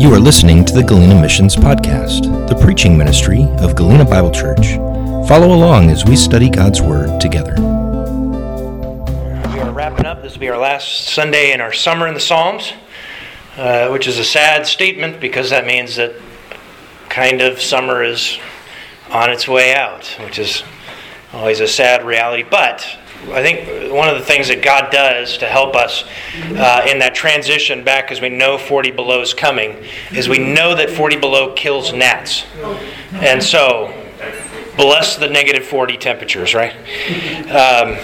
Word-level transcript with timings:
You 0.00 0.12
are 0.14 0.18
listening 0.18 0.64
to 0.64 0.72
the 0.72 0.82
Galena 0.82 1.20
Missions 1.20 1.54
Podcast, 1.54 2.48
the 2.48 2.54
preaching 2.54 2.96
ministry 2.96 3.42
of 3.58 3.76
Galena 3.76 4.06
Bible 4.06 4.30
Church. 4.30 4.76
Follow 5.28 5.54
along 5.54 5.90
as 5.90 6.06
we 6.06 6.16
study 6.16 6.48
God's 6.48 6.80
Word 6.80 7.20
together. 7.20 7.52
We 7.56 7.62
are 9.60 9.70
wrapping 9.70 10.06
up. 10.06 10.22
This 10.22 10.32
will 10.32 10.40
be 10.40 10.48
our 10.48 10.56
last 10.56 11.10
Sunday 11.10 11.52
in 11.52 11.60
our 11.60 11.74
summer 11.74 12.08
in 12.08 12.14
the 12.14 12.20
Psalms, 12.20 12.72
uh, 13.58 13.90
which 13.90 14.08
is 14.08 14.16
a 14.16 14.24
sad 14.24 14.66
statement 14.66 15.20
because 15.20 15.50
that 15.50 15.66
means 15.66 15.96
that 15.96 16.14
kind 17.10 17.42
of 17.42 17.60
summer 17.60 18.02
is 18.02 18.38
on 19.10 19.28
its 19.28 19.46
way 19.46 19.74
out, 19.74 20.06
which 20.20 20.38
is 20.38 20.62
always 21.34 21.60
a 21.60 21.68
sad 21.68 22.06
reality. 22.06 22.42
But 22.42 22.86
I 23.28 23.42
think 23.42 23.92
one 23.92 24.08
of 24.08 24.18
the 24.18 24.24
things 24.24 24.48
that 24.48 24.62
God 24.62 24.90
does 24.90 25.36
to 25.38 25.46
help 25.46 25.76
us 25.76 26.04
uh, 26.34 26.86
in 26.88 26.98
that 27.00 27.14
transition 27.14 27.84
back, 27.84 28.10
as 28.10 28.20
we 28.20 28.30
know 28.30 28.56
40 28.56 28.92
below 28.92 29.20
is 29.20 29.34
coming, 29.34 29.76
is 30.12 30.28
we 30.28 30.38
know 30.38 30.74
that 30.74 30.88
40 30.88 31.16
below 31.16 31.52
kills 31.52 31.92
gnats. 31.92 32.46
And 33.12 33.42
so, 33.42 33.92
bless 34.76 35.16
the 35.16 35.28
negative 35.28 35.64
40 35.64 35.98
temperatures, 35.98 36.54
right? 36.54 36.72
Um, 37.50 37.98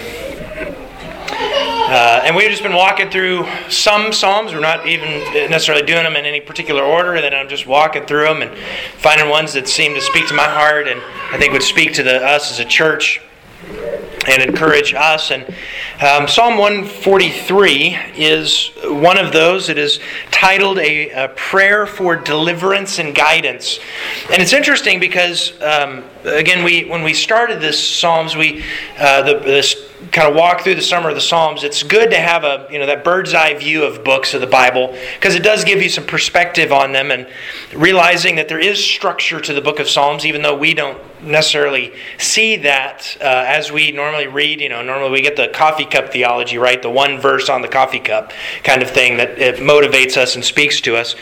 uh, 1.89 2.21
and 2.23 2.35
we've 2.35 2.49
just 2.49 2.63
been 2.63 2.75
walking 2.75 3.09
through 3.09 3.47
some 3.69 4.13
Psalms. 4.13 4.53
We're 4.53 4.59
not 4.59 4.85
even 4.87 5.09
necessarily 5.49 5.85
doing 5.85 6.03
them 6.03 6.15
in 6.15 6.25
any 6.25 6.41
particular 6.41 6.83
order, 6.83 7.15
and 7.15 7.23
then 7.23 7.33
I'm 7.33 7.49
just 7.49 7.65
walking 7.65 8.05
through 8.05 8.25
them 8.25 8.41
and 8.43 8.55
finding 8.97 9.29
ones 9.29 9.53
that 9.53 9.67
seem 9.67 9.95
to 9.95 10.01
speak 10.01 10.27
to 10.27 10.35
my 10.35 10.43
heart 10.43 10.87
and 10.87 11.01
I 11.31 11.37
think 11.39 11.53
would 11.53 11.63
speak 11.63 11.93
to 11.93 12.03
the, 12.03 12.23
us 12.23 12.51
as 12.51 12.59
a 12.59 12.65
church 12.65 13.21
and 14.27 14.43
encourage 14.43 14.93
us. 14.93 15.31
And 15.31 15.43
um, 16.01 16.27
Psalm 16.27 16.57
143 16.57 17.97
is 18.15 18.71
one 18.83 19.17
of 19.17 19.33
those. 19.33 19.69
It 19.69 19.77
is 19.77 19.99
titled 20.31 20.79
a, 20.79 21.09
a, 21.09 21.27
Prayer 21.29 21.85
for 21.85 22.15
Deliverance 22.15 22.99
and 22.99 23.15
Guidance. 23.15 23.79
And 24.31 24.41
it's 24.41 24.53
interesting 24.53 24.99
because, 24.99 25.59
um, 25.61 26.03
again, 26.23 26.63
we 26.63 26.85
when 26.85 27.03
we 27.03 27.13
started 27.13 27.61
this 27.61 27.83
Psalms, 27.83 28.35
we 28.35 28.63
uh, 28.99 29.21
the, 29.23 29.39
this 29.39 29.75
kind 30.11 30.29
of 30.29 30.35
walk 30.35 30.61
through 30.61 30.75
the 30.75 30.81
summer 30.81 31.09
of 31.09 31.15
the 31.15 31.21
Psalms, 31.21 31.63
it's 31.63 31.83
good 31.83 32.11
to 32.11 32.17
have 32.17 32.43
a 32.43 32.67
you 32.69 32.79
know 32.79 32.85
that 32.85 33.03
bird's 33.03 33.33
eye 33.33 33.53
view 33.55 33.83
of 33.83 34.03
books 34.03 34.33
of 34.33 34.41
the 34.41 34.47
Bible 34.47 34.95
because 35.15 35.35
it 35.35 35.43
does 35.43 35.63
give 35.63 35.81
you 35.81 35.89
some 35.89 36.05
perspective 36.05 36.71
on 36.71 36.91
them 36.91 37.11
and 37.11 37.27
realizing 37.73 38.35
that 38.35 38.47
there 38.47 38.59
is 38.59 38.83
structure 38.83 39.39
to 39.39 39.53
the 39.53 39.61
book 39.61 39.79
of 39.79 39.89
Psalms, 39.89 40.25
even 40.25 40.41
though 40.41 40.57
we 40.57 40.73
don't 40.73 40.99
necessarily 41.21 41.93
see 42.17 42.57
that 42.57 43.17
uh, 43.21 43.23
as 43.23 43.71
we 43.71 43.91
normally 43.91 44.27
read. 44.27 44.61
You 44.61 44.69
know, 44.69 44.81
normally 44.81 45.11
we 45.11 45.21
get 45.21 45.35
the 45.35 45.47
coffee 45.49 45.85
cup 45.85 46.11
theology, 46.11 46.57
right? 46.57 46.81
The 46.81 46.89
one 46.89 47.19
verse 47.19 47.49
on 47.49 47.61
the 47.61 47.67
coffee 47.67 47.99
cup 47.99 48.31
kind 48.63 48.81
of 48.81 48.89
thing 48.89 49.17
that 49.17 49.39
it 49.39 49.55
motivates 49.57 50.17
us 50.17 50.35
and 50.35 50.43
speaks 50.43 50.81
to 50.81 50.95
us. 50.95 51.15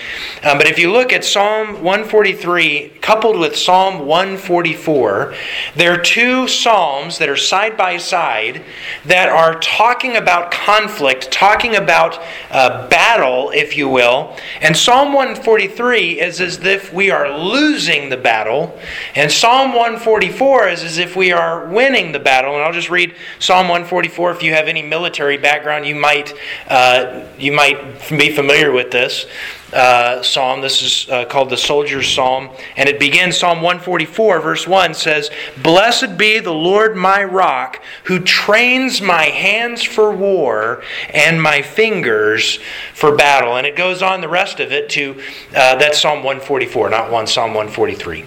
Um, 0.44 0.58
but 0.58 0.68
if 0.68 0.78
you 0.78 0.92
look 0.92 1.14
at 1.14 1.24
Psalm 1.24 1.84
143 1.84 2.94
coupled 3.02 3.38
with 3.38 3.56
Psalm 3.56 4.06
144, 4.06 5.34
there 5.76 5.94
are 5.94 6.02
two 6.02 6.48
psalms 6.48 7.18
that 7.18 7.30
are 7.30 7.38
side 7.38 7.78
by 7.78 7.98
side 7.98 8.64
that 9.06 9.30
are 9.30 9.59
talking 9.59 10.16
about 10.18 10.52
conflict, 10.52 11.32
talking 11.32 11.76
about 11.76 12.20
uh, 12.52 12.88
battle, 12.88 13.52
if 13.52 13.78
you 13.78 13.90
will. 13.90 14.36
And 14.62 14.76
Psalm 14.76 15.14
143 15.14 16.20
is 16.20 16.42
as 16.42 16.59
if 16.59 16.94
we 16.94 17.12
are 17.12 17.38
losing 17.38 18.09
the 18.09 18.18
battle, 18.18 18.78
and 19.16 19.32
Psalm 19.32 19.74
144 19.86 20.69
is 20.69 20.83
as 20.83 20.97
if 20.97 21.16
we 21.16 21.31
are 21.31 21.67
winning 21.67 22.11
the 22.11 22.17
battle. 22.17 22.55
And 22.55 22.64
I'll 22.64 22.73
just 22.73 22.89
read 22.89 23.14
Psalm 23.38 23.67
144. 23.67 24.31
If 24.31 24.41
you 24.41 24.52
have 24.52 24.67
any 24.67 24.81
military 24.81 25.38
background, 25.38 25.86
you 25.86 25.94
might 25.94 26.33
uh, 26.67 27.23
you 27.38 27.52
might 27.52 28.09
be 28.09 28.31
familiar 28.31 28.72
with 28.72 28.89
this 28.89 29.28
uh, 29.73 30.23
psalm. 30.23 30.61
This 30.61 30.81
is 30.81 31.08
uh, 31.11 31.25
called 31.25 31.52
the 31.52 31.58
Soldier's 31.58 32.11
Psalm. 32.11 32.50
And 32.75 32.89
it 32.89 33.00
begins, 33.00 33.38
Psalm 33.38 33.58
144, 33.61 34.39
verse 34.39 34.67
1 34.67 34.95
says, 34.95 35.30
Blessed 35.61 36.17
be 36.17 36.39
the 36.39 36.52
Lord 36.52 36.95
my 36.95 37.23
rock, 37.23 37.79
who 38.06 38.19
trains 38.19 39.03
my 39.03 39.25
hands 39.25 39.84
for 39.84 40.12
war 40.12 40.81
and 41.12 41.40
my 41.40 41.62
fingers 41.62 42.57
for 42.95 43.16
battle. 43.16 43.56
And 43.56 43.68
it 43.68 43.75
goes 43.75 44.01
on 44.01 44.22
the 44.22 44.29
rest 44.29 44.59
of 44.59 44.72
it 44.72 44.90
to, 44.90 45.22
uh, 45.56 45.75
that's 45.75 46.01
Psalm 46.01 46.24
144, 46.24 46.90
not 46.90 47.12
1 47.12 47.28
Psalm 47.28 47.53
143. 47.53 48.25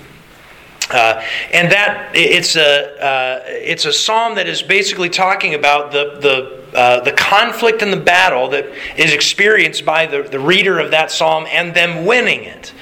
Uh, 0.91 1.23
and 1.53 1.71
that 1.71 2.11
it's 2.15 2.57
a 2.57 3.05
uh, 3.05 3.43
it's 3.47 3.85
a 3.85 3.93
psalm 3.93 4.35
that 4.37 4.47
is 4.47 4.63
basically 4.63 5.11
talking 5.11 5.55
about 5.55 5.93
the 5.93 6.19
the 6.21 6.77
uh, 6.77 7.01
the 7.01 7.13
conflict 7.13 7.83
and 7.83 7.93
the 7.93 8.01
battle 8.01 8.49
that 8.49 8.67
is 8.97 9.13
experienced 9.13 9.85
by 9.85 10.07
the, 10.07 10.23
the 10.23 10.41
reader 10.41 10.79
of 10.79 10.91
that 10.91 11.11
psalm 11.11 11.47
and 11.51 11.75
them 11.75 12.07
winning 12.07 12.45
it. 12.45 12.73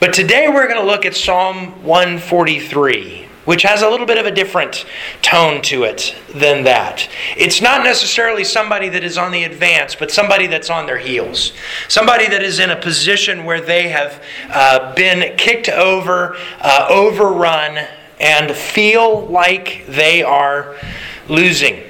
But 0.00 0.12
today 0.14 0.48
we're 0.48 0.68
going 0.68 0.80
to 0.80 0.86
look 0.86 1.04
at 1.04 1.16
Psalm 1.16 1.84
143 1.84 3.27
which 3.48 3.62
has 3.62 3.80
a 3.80 3.88
little 3.88 4.04
bit 4.04 4.18
of 4.18 4.26
a 4.26 4.30
different 4.30 4.84
tone 5.22 5.62
to 5.62 5.84
it 5.84 6.14
than 6.34 6.64
that. 6.64 7.08
It's 7.34 7.62
not 7.62 7.82
necessarily 7.82 8.44
somebody 8.44 8.90
that 8.90 9.02
is 9.02 9.16
on 9.16 9.32
the 9.32 9.44
advance, 9.44 9.94
but 9.94 10.10
somebody 10.10 10.46
that's 10.46 10.68
on 10.68 10.84
their 10.84 10.98
heels. 10.98 11.54
Somebody 11.88 12.28
that 12.28 12.42
is 12.42 12.58
in 12.58 12.68
a 12.68 12.76
position 12.76 13.46
where 13.46 13.62
they 13.62 13.88
have 13.88 14.22
uh, 14.50 14.94
been 14.94 15.34
kicked 15.38 15.70
over, 15.70 16.36
uh, 16.60 16.88
overrun, 16.90 17.88
and 18.20 18.54
feel 18.54 19.26
like 19.28 19.86
they 19.88 20.22
are 20.22 20.76
losing. 21.26 21.87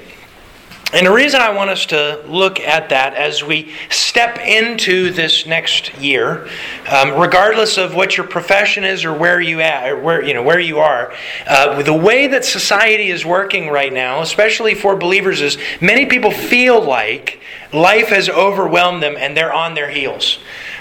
And 0.91 1.05
the 1.05 1.11
reason 1.11 1.39
I 1.39 1.51
want 1.51 1.69
us 1.69 1.85
to 1.87 2.19
look 2.27 2.59
at 2.59 2.89
that 2.89 3.13
as 3.13 3.43
we 3.43 3.75
step 3.91 4.39
into 4.39 5.11
this 5.11 5.45
next 5.45 5.95
year, 5.99 6.49
um, 6.89 7.13
regardless 7.19 7.77
of 7.77 7.93
what 7.93 8.17
your 8.17 8.25
profession 8.25 8.83
is 8.83 9.05
or 9.05 9.13
where 9.13 9.39
you 9.39 9.61
at, 9.61 10.01
where 10.01 10.23
you 10.23 10.33
know 10.33 10.41
where 10.41 10.59
you 10.59 10.79
are, 10.79 11.13
uh, 11.47 11.83
the 11.83 11.93
way 11.93 12.25
that 12.25 12.43
society 12.43 13.11
is 13.11 13.23
working 13.23 13.69
right 13.69 13.93
now, 13.93 14.21
especially 14.21 14.73
for 14.73 14.95
believers, 14.95 15.41
is 15.41 15.59
many 15.79 16.07
people 16.07 16.31
feel 16.31 16.83
like 16.83 17.39
life 17.71 18.07
has 18.07 18.27
overwhelmed 18.27 19.03
them 19.03 19.15
and 19.15 19.37
they're 19.37 19.53
on 19.53 19.75
their 19.75 19.91
heels. 19.91 20.39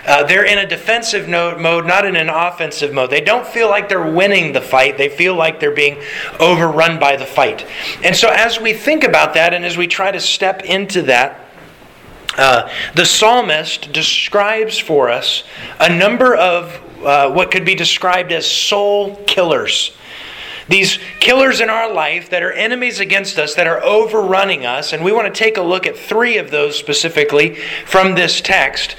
Uh, 0.09 0.25
they're 0.25 0.47
in 0.47 0.57
a 0.57 0.67
defensive 0.67 1.29
mode, 1.29 1.87
not 1.87 2.07
in 2.07 2.17
an 2.17 2.31
offensive 2.31 2.95
mode. 2.95 3.11
They 3.11 3.21
don't 3.21 3.47
feel 3.47 3.69
like 3.69 3.91
they're 3.91 4.11
winning 4.11 4.55
the 4.55 4.61
fight. 4.63 4.97
They 4.97 5.11
feel 5.11 5.35
like 5.35 5.61
they're 5.61 5.71
being 5.71 6.03
overrun 6.41 6.99
by 6.99 7.17
the 7.17 7.27
fight. 7.27 7.67
And 8.03 8.17
so, 8.17 8.31
as 8.31 8.59
we 8.59 8.73
think 8.73 9.05
about 9.05 9.35
that 9.35 9.53
and 9.53 9.67
as 9.67 9.77
we 9.77 9.87
try 9.87 10.11
to 10.11 10.19
step 10.19 10.63
into 10.63 11.03
that, 11.03 11.45
uh, 12.39 12.71
the 12.95 13.05
psalmist 13.05 13.93
describes 13.93 14.79
for 14.79 15.11
us 15.11 15.45
a 15.79 15.95
number 15.95 16.35
of 16.35 16.83
uh, 17.05 17.31
what 17.31 17.51
could 17.51 17.67
be 17.67 17.75
described 17.75 18.33
as 18.33 18.51
soul 18.51 19.17
killers. 19.27 19.95
These 20.69 20.99
killers 21.19 21.61
in 21.61 21.71
our 21.71 21.93
life 21.93 22.29
that 22.31 22.43
are 22.43 22.53
enemies 22.53 23.01
against 23.01 23.39
us, 23.39 23.55
that 23.55 23.67
are 23.67 23.83
overrunning 23.83 24.67
us, 24.67 24.93
and 24.93 25.03
we 25.03 25.12
want 25.12 25.33
to 25.33 25.39
take 25.39 25.56
a 25.56 25.62
look 25.62 25.87
at 25.87 25.97
three 25.97 26.37
of 26.37 26.51
those 26.51 26.79
specifically 26.79 27.55
from 27.87 28.15
this 28.15 28.41
text 28.41 28.95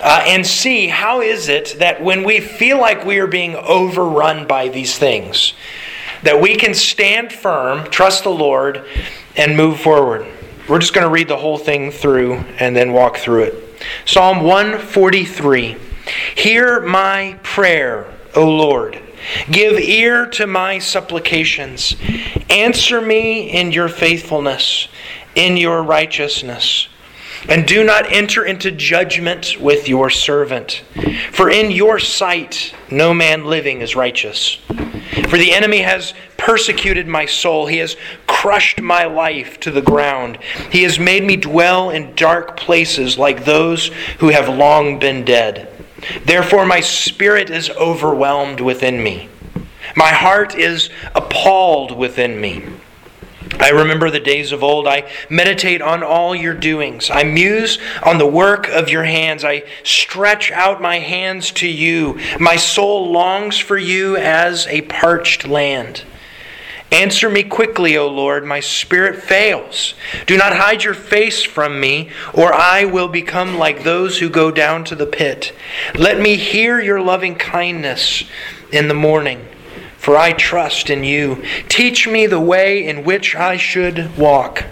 uh, 0.00 0.22
and 0.26 0.46
see 0.46 0.88
how 0.88 1.22
is 1.22 1.48
it 1.48 1.76
that 1.78 2.02
when 2.02 2.24
we 2.24 2.40
feel 2.40 2.78
like 2.78 3.04
we 3.04 3.18
are 3.18 3.26
being 3.26 3.56
overrun 3.56 4.46
by 4.46 4.68
these 4.68 4.98
things, 4.98 5.54
that 6.22 6.40
we 6.40 6.56
can 6.56 6.74
stand 6.74 7.32
firm, 7.32 7.90
trust 7.90 8.24
the 8.24 8.30
Lord, 8.30 8.84
and 9.36 9.56
move 9.56 9.80
forward. 9.80 10.26
We're 10.68 10.78
just 10.78 10.94
going 10.94 11.06
to 11.06 11.10
read 11.10 11.28
the 11.28 11.36
whole 11.36 11.58
thing 11.58 11.90
through 11.90 12.34
and 12.58 12.74
then 12.74 12.92
walk 12.92 13.16
through 13.16 13.44
it. 13.44 13.82
Psalm 14.06 14.42
143 14.42 15.76
Hear 16.36 16.80
my 16.80 17.38
prayer, 17.42 18.12
O 18.34 18.48
Lord. 18.48 19.00
Give 19.50 19.78
ear 19.78 20.26
to 20.26 20.46
my 20.46 20.78
supplications. 20.78 21.96
Answer 22.50 23.00
me 23.00 23.50
in 23.50 23.72
your 23.72 23.88
faithfulness, 23.88 24.88
in 25.34 25.56
your 25.56 25.82
righteousness. 25.82 26.88
And 27.48 27.66
do 27.66 27.84
not 27.84 28.10
enter 28.10 28.44
into 28.44 28.70
judgment 28.70 29.60
with 29.60 29.88
your 29.88 30.08
servant. 30.08 30.82
For 31.32 31.50
in 31.50 31.70
your 31.70 31.98
sight 31.98 32.74
no 32.90 33.12
man 33.12 33.44
living 33.44 33.82
is 33.82 33.94
righteous. 33.94 34.58
For 35.28 35.36
the 35.36 35.52
enemy 35.52 35.78
has 35.78 36.14
persecuted 36.38 37.06
my 37.06 37.26
soul. 37.26 37.66
He 37.66 37.78
has 37.78 37.96
crushed 38.26 38.80
my 38.80 39.04
life 39.04 39.60
to 39.60 39.70
the 39.70 39.82
ground. 39.82 40.38
He 40.70 40.82
has 40.84 40.98
made 40.98 41.24
me 41.24 41.36
dwell 41.36 41.90
in 41.90 42.14
dark 42.14 42.56
places 42.56 43.18
like 43.18 43.44
those 43.44 43.88
who 44.18 44.28
have 44.28 44.48
long 44.48 44.98
been 44.98 45.24
dead. 45.24 45.73
Therefore, 46.24 46.66
my 46.66 46.80
spirit 46.80 47.50
is 47.50 47.70
overwhelmed 47.70 48.60
within 48.60 49.02
me. 49.02 49.28
My 49.96 50.10
heart 50.10 50.54
is 50.54 50.90
appalled 51.14 51.96
within 51.96 52.40
me. 52.40 52.64
I 53.60 53.70
remember 53.70 54.10
the 54.10 54.20
days 54.20 54.52
of 54.52 54.64
old. 54.64 54.88
I 54.88 55.10
meditate 55.30 55.80
on 55.80 56.02
all 56.02 56.34
your 56.34 56.54
doings. 56.54 57.10
I 57.10 57.22
muse 57.24 57.78
on 58.02 58.18
the 58.18 58.26
work 58.26 58.68
of 58.68 58.88
your 58.88 59.04
hands. 59.04 59.44
I 59.44 59.64
stretch 59.84 60.50
out 60.50 60.80
my 60.80 60.98
hands 60.98 61.50
to 61.52 61.68
you. 61.68 62.18
My 62.40 62.56
soul 62.56 63.12
longs 63.12 63.58
for 63.58 63.78
you 63.78 64.16
as 64.16 64.66
a 64.66 64.82
parched 64.82 65.46
land. 65.46 66.02
Answer 66.94 67.28
me 67.28 67.42
quickly, 67.42 67.96
O 67.96 68.06
Lord, 68.06 68.44
my 68.44 68.60
spirit 68.60 69.20
fails. 69.20 69.94
Do 70.26 70.36
not 70.36 70.54
hide 70.54 70.84
your 70.84 70.94
face 70.94 71.42
from 71.42 71.80
me, 71.80 72.10
or 72.32 72.54
I 72.54 72.84
will 72.84 73.08
become 73.08 73.58
like 73.58 73.82
those 73.82 74.18
who 74.18 74.30
go 74.30 74.52
down 74.52 74.84
to 74.84 74.94
the 74.94 75.04
pit. 75.04 75.52
Let 75.96 76.20
me 76.20 76.36
hear 76.36 76.80
your 76.80 77.00
loving 77.00 77.34
kindness 77.34 78.22
in 78.70 78.86
the 78.86 78.94
morning, 78.94 79.44
for 79.96 80.16
I 80.16 80.34
trust 80.34 80.88
in 80.88 81.02
you. 81.02 81.44
Teach 81.68 82.06
me 82.06 82.28
the 82.28 82.38
way 82.38 82.86
in 82.86 83.02
which 83.02 83.34
I 83.34 83.56
should 83.56 84.16
walk. 84.16 84.64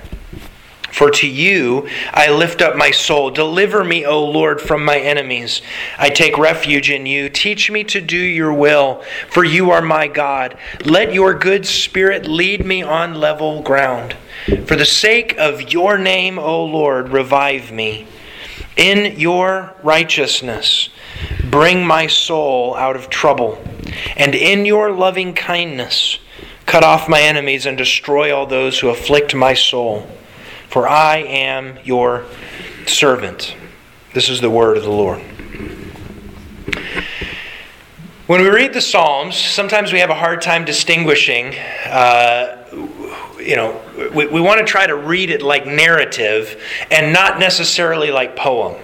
For 0.93 1.11
to 1.11 1.27
you 1.27 1.89
I 2.13 2.31
lift 2.31 2.61
up 2.61 2.77
my 2.77 2.91
soul. 2.91 3.31
Deliver 3.31 3.83
me, 3.83 4.05
O 4.05 4.23
Lord, 4.23 4.61
from 4.61 4.85
my 4.85 4.99
enemies. 4.99 5.63
I 5.99 6.11
take 6.11 6.37
refuge 6.37 6.91
in 6.91 7.07
you. 7.07 7.31
Teach 7.31 7.71
me 7.71 7.83
to 7.85 8.01
do 8.03 8.19
your 8.19 8.53
will, 8.53 9.03
for 9.31 9.43
you 9.43 9.71
are 9.71 9.81
my 9.81 10.07
God. 10.07 10.57
Let 10.85 11.15
your 11.15 11.33
good 11.33 11.65
spirit 11.67 12.27
lead 12.27 12.67
me 12.67 12.83
on 12.83 13.15
level 13.15 13.63
ground. 13.63 14.17
For 14.67 14.77
the 14.77 14.85
sake 14.85 15.35
of 15.39 15.73
your 15.73 15.97
name, 15.97 16.39
O 16.39 16.63
Lord, 16.63 17.09
revive 17.09 17.73
me. 17.73 18.07
In 18.77 19.19
your 19.19 19.75
righteousness, 19.83 20.91
bring 21.51 21.87
my 21.87 22.07
soul 22.07 22.77
out 22.77 22.97
of 22.97 23.09
trouble. 23.09 23.65
And 24.15 24.35
in 24.35 24.67
your 24.67 24.93
loving 24.93 25.33
kindness, 25.33 26.19
cut 26.67 26.85
off 26.85 27.09
my 27.09 27.23
enemies 27.23 27.65
and 27.65 27.79
destroy 27.79 28.35
all 28.35 28.47
those 28.47 28.81
who 28.81 28.91
afflict 28.91 29.35
my 29.35 29.55
soul 29.55 30.07
for 30.73 30.89
I 30.89 31.19
am 31.19 31.79
your 31.85 32.25
servant. 32.87 33.55
This 34.15 34.31
is 34.31 34.41
the 34.41 34.49
word 34.49 34.79
of 34.79 34.85
the 34.85 34.91
Lord. 34.91 35.21
When 38.27 38.41
we 38.41 38.49
read 38.49 38.73
the 38.73 38.81
Psalms, 38.81 39.37
sometimes 39.37 39.93
we 39.93 39.99
have 39.99 40.09
a 40.09 40.15
hard 40.15 40.41
time 40.41 40.65
distinguishing. 40.65 41.55
Uh, 41.85 42.65
you 43.39 43.55
know, 43.55 43.83
we, 44.15 44.27
we 44.27 44.41
want 44.41 44.61
to 44.61 44.65
try 44.65 44.87
to 44.87 44.97
read 44.97 45.29
it 45.29 45.43
like 45.43 45.67
narrative 45.67 46.59
and 46.91 47.13
not 47.13 47.39
necessarily 47.39 48.11
like 48.11 48.35
poem. 48.35 48.81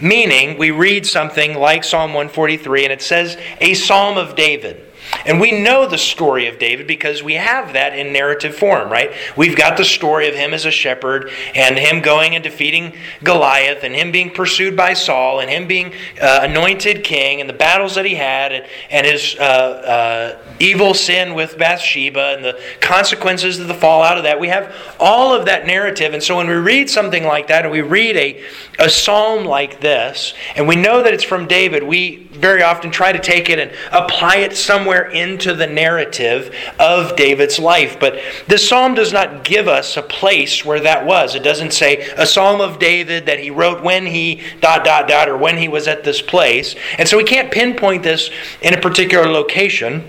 Meaning, 0.00 0.58
we 0.58 0.72
read 0.72 1.06
something 1.06 1.54
like 1.54 1.84
Psalm 1.84 2.12
143 2.12 2.84
and 2.84 2.92
it 2.92 3.02
says, 3.02 3.38
a 3.60 3.74
psalm 3.74 4.18
of 4.18 4.34
David. 4.34 4.89
And 5.24 5.40
we 5.40 5.52
know 5.52 5.86
the 5.86 5.98
story 5.98 6.46
of 6.46 6.58
David 6.58 6.86
because 6.86 7.22
we 7.22 7.34
have 7.34 7.72
that 7.72 7.98
in 7.98 8.12
narrative 8.12 8.54
form, 8.54 8.90
right? 8.90 9.12
We've 9.36 9.56
got 9.56 9.76
the 9.76 9.84
story 9.84 10.28
of 10.28 10.34
him 10.34 10.54
as 10.54 10.64
a 10.64 10.70
shepherd 10.70 11.30
and 11.54 11.78
him 11.78 12.00
going 12.00 12.34
and 12.34 12.42
defeating 12.42 12.94
Goliath 13.22 13.84
and 13.84 13.94
him 13.94 14.12
being 14.12 14.30
pursued 14.30 14.76
by 14.76 14.94
Saul 14.94 15.40
and 15.40 15.50
him 15.50 15.66
being 15.66 15.92
uh, 16.20 16.40
anointed 16.42 17.04
king 17.04 17.40
and 17.40 17.48
the 17.48 17.54
battles 17.54 17.94
that 17.94 18.04
he 18.04 18.14
had 18.14 18.52
and, 18.52 18.66
and 18.90 19.06
his 19.06 19.36
uh, 19.38 19.42
uh, 19.42 20.52
evil 20.58 20.94
sin 20.94 21.34
with 21.34 21.58
Bathsheba 21.58 22.34
and 22.36 22.44
the 22.44 22.60
consequences 22.80 23.58
of 23.58 23.68
the 23.68 23.74
fallout 23.74 24.16
of 24.16 24.24
that. 24.24 24.40
We 24.40 24.48
have 24.48 24.74
all 24.98 25.34
of 25.34 25.46
that 25.46 25.66
narrative. 25.66 26.14
And 26.14 26.22
so 26.22 26.36
when 26.36 26.48
we 26.48 26.54
read 26.54 26.88
something 26.88 27.24
like 27.24 27.48
that 27.48 27.64
and 27.64 27.72
we 27.72 27.82
read 27.82 28.16
a, 28.16 28.44
a 28.78 28.88
psalm 28.88 29.44
like 29.44 29.80
this 29.80 30.34
and 30.56 30.66
we 30.66 30.76
know 30.76 31.02
that 31.02 31.12
it's 31.12 31.24
from 31.24 31.46
David, 31.46 31.82
we 31.82 32.28
very 32.32 32.62
often 32.62 32.90
try 32.90 33.12
to 33.12 33.18
take 33.18 33.50
it 33.50 33.58
and 33.58 33.70
apply 33.92 34.36
it 34.36 34.56
somewhere 34.56 34.99
into 35.04 35.54
the 35.54 35.66
narrative 35.66 36.54
of 36.78 37.16
David's 37.16 37.58
life. 37.58 37.98
But 38.00 38.20
this 38.46 38.68
psalm 38.68 38.94
does 38.94 39.12
not 39.12 39.44
give 39.44 39.68
us 39.68 39.96
a 39.96 40.02
place 40.02 40.64
where 40.64 40.80
that 40.80 41.06
was. 41.06 41.34
It 41.34 41.42
doesn't 41.42 41.72
say 41.72 42.08
a 42.16 42.26
psalm 42.26 42.60
of 42.60 42.78
David 42.78 43.26
that 43.26 43.38
he 43.38 43.50
wrote 43.50 43.82
when 43.82 44.06
he 44.06 44.42
dot 44.60 44.84
dot 44.84 45.08
dot 45.08 45.28
or 45.28 45.36
when 45.36 45.56
he 45.56 45.68
was 45.68 45.88
at 45.88 46.04
this 46.04 46.22
place. 46.22 46.74
And 46.98 47.08
so 47.08 47.16
we 47.16 47.24
can't 47.24 47.50
pinpoint 47.50 48.02
this 48.02 48.30
in 48.62 48.74
a 48.74 48.80
particular 48.80 49.28
location. 49.28 50.08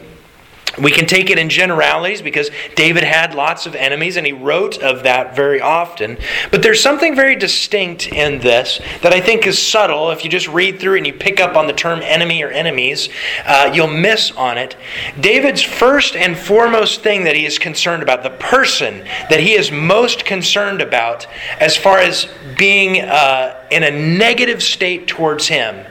We 0.79 0.91
can 0.91 1.05
take 1.05 1.29
it 1.29 1.37
in 1.37 1.49
generalities 1.49 2.21
because 2.21 2.49
David 2.75 3.03
had 3.03 3.35
lots 3.35 3.65
of 3.65 3.75
enemies 3.75 4.15
and 4.15 4.25
he 4.25 4.31
wrote 4.31 4.81
of 4.81 5.03
that 5.03 5.35
very 5.35 5.59
often. 5.59 6.17
But 6.49 6.63
there's 6.63 6.81
something 6.81 7.13
very 7.13 7.35
distinct 7.35 8.07
in 8.07 8.39
this 8.39 8.79
that 9.01 9.11
I 9.11 9.19
think 9.19 9.45
is 9.45 9.61
subtle. 9.61 10.11
If 10.11 10.23
you 10.23 10.29
just 10.29 10.47
read 10.47 10.79
through 10.79 10.95
and 10.95 11.05
you 11.05 11.11
pick 11.11 11.41
up 11.41 11.57
on 11.57 11.67
the 11.67 11.73
term 11.73 11.99
enemy 12.01 12.41
or 12.41 12.49
enemies, 12.49 13.09
uh, 13.45 13.69
you'll 13.73 13.87
miss 13.87 14.31
on 14.31 14.57
it. 14.57 14.77
David's 15.19 15.61
first 15.61 16.15
and 16.15 16.37
foremost 16.37 17.01
thing 17.01 17.25
that 17.25 17.35
he 17.35 17.45
is 17.45 17.59
concerned 17.59 18.01
about, 18.01 18.23
the 18.23 18.29
person 18.29 18.99
that 19.29 19.41
he 19.41 19.53
is 19.53 19.71
most 19.71 20.23
concerned 20.23 20.81
about 20.81 21.27
as 21.59 21.75
far 21.75 21.97
as 21.97 22.29
being 22.57 23.01
uh, 23.01 23.61
in 23.71 23.83
a 23.83 23.91
negative 23.91 24.63
state 24.63 25.05
towards 25.05 25.47
him, 25.47 25.85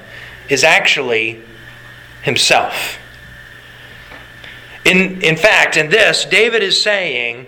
is 0.48 0.64
actually 0.64 1.42
himself. 2.22 2.96
In, 4.84 5.20
in 5.22 5.36
fact, 5.36 5.76
in 5.76 5.90
this, 5.90 6.24
David 6.24 6.62
is 6.62 6.82
saying, 6.82 7.46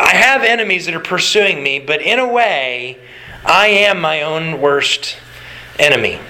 I 0.00 0.10
have 0.10 0.42
enemies 0.42 0.86
that 0.86 0.94
are 0.94 1.00
pursuing 1.00 1.62
me, 1.62 1.80
but 1.80 2.02
in 2.02 2.18
a 2.18 2.28
way, 2.28 2.98
I 3.44 3.68
am 3.68 4.00
my 4.00 4.22
own 4.22 4.60
worst 4.60 5.16
enemy. 5.78 6.20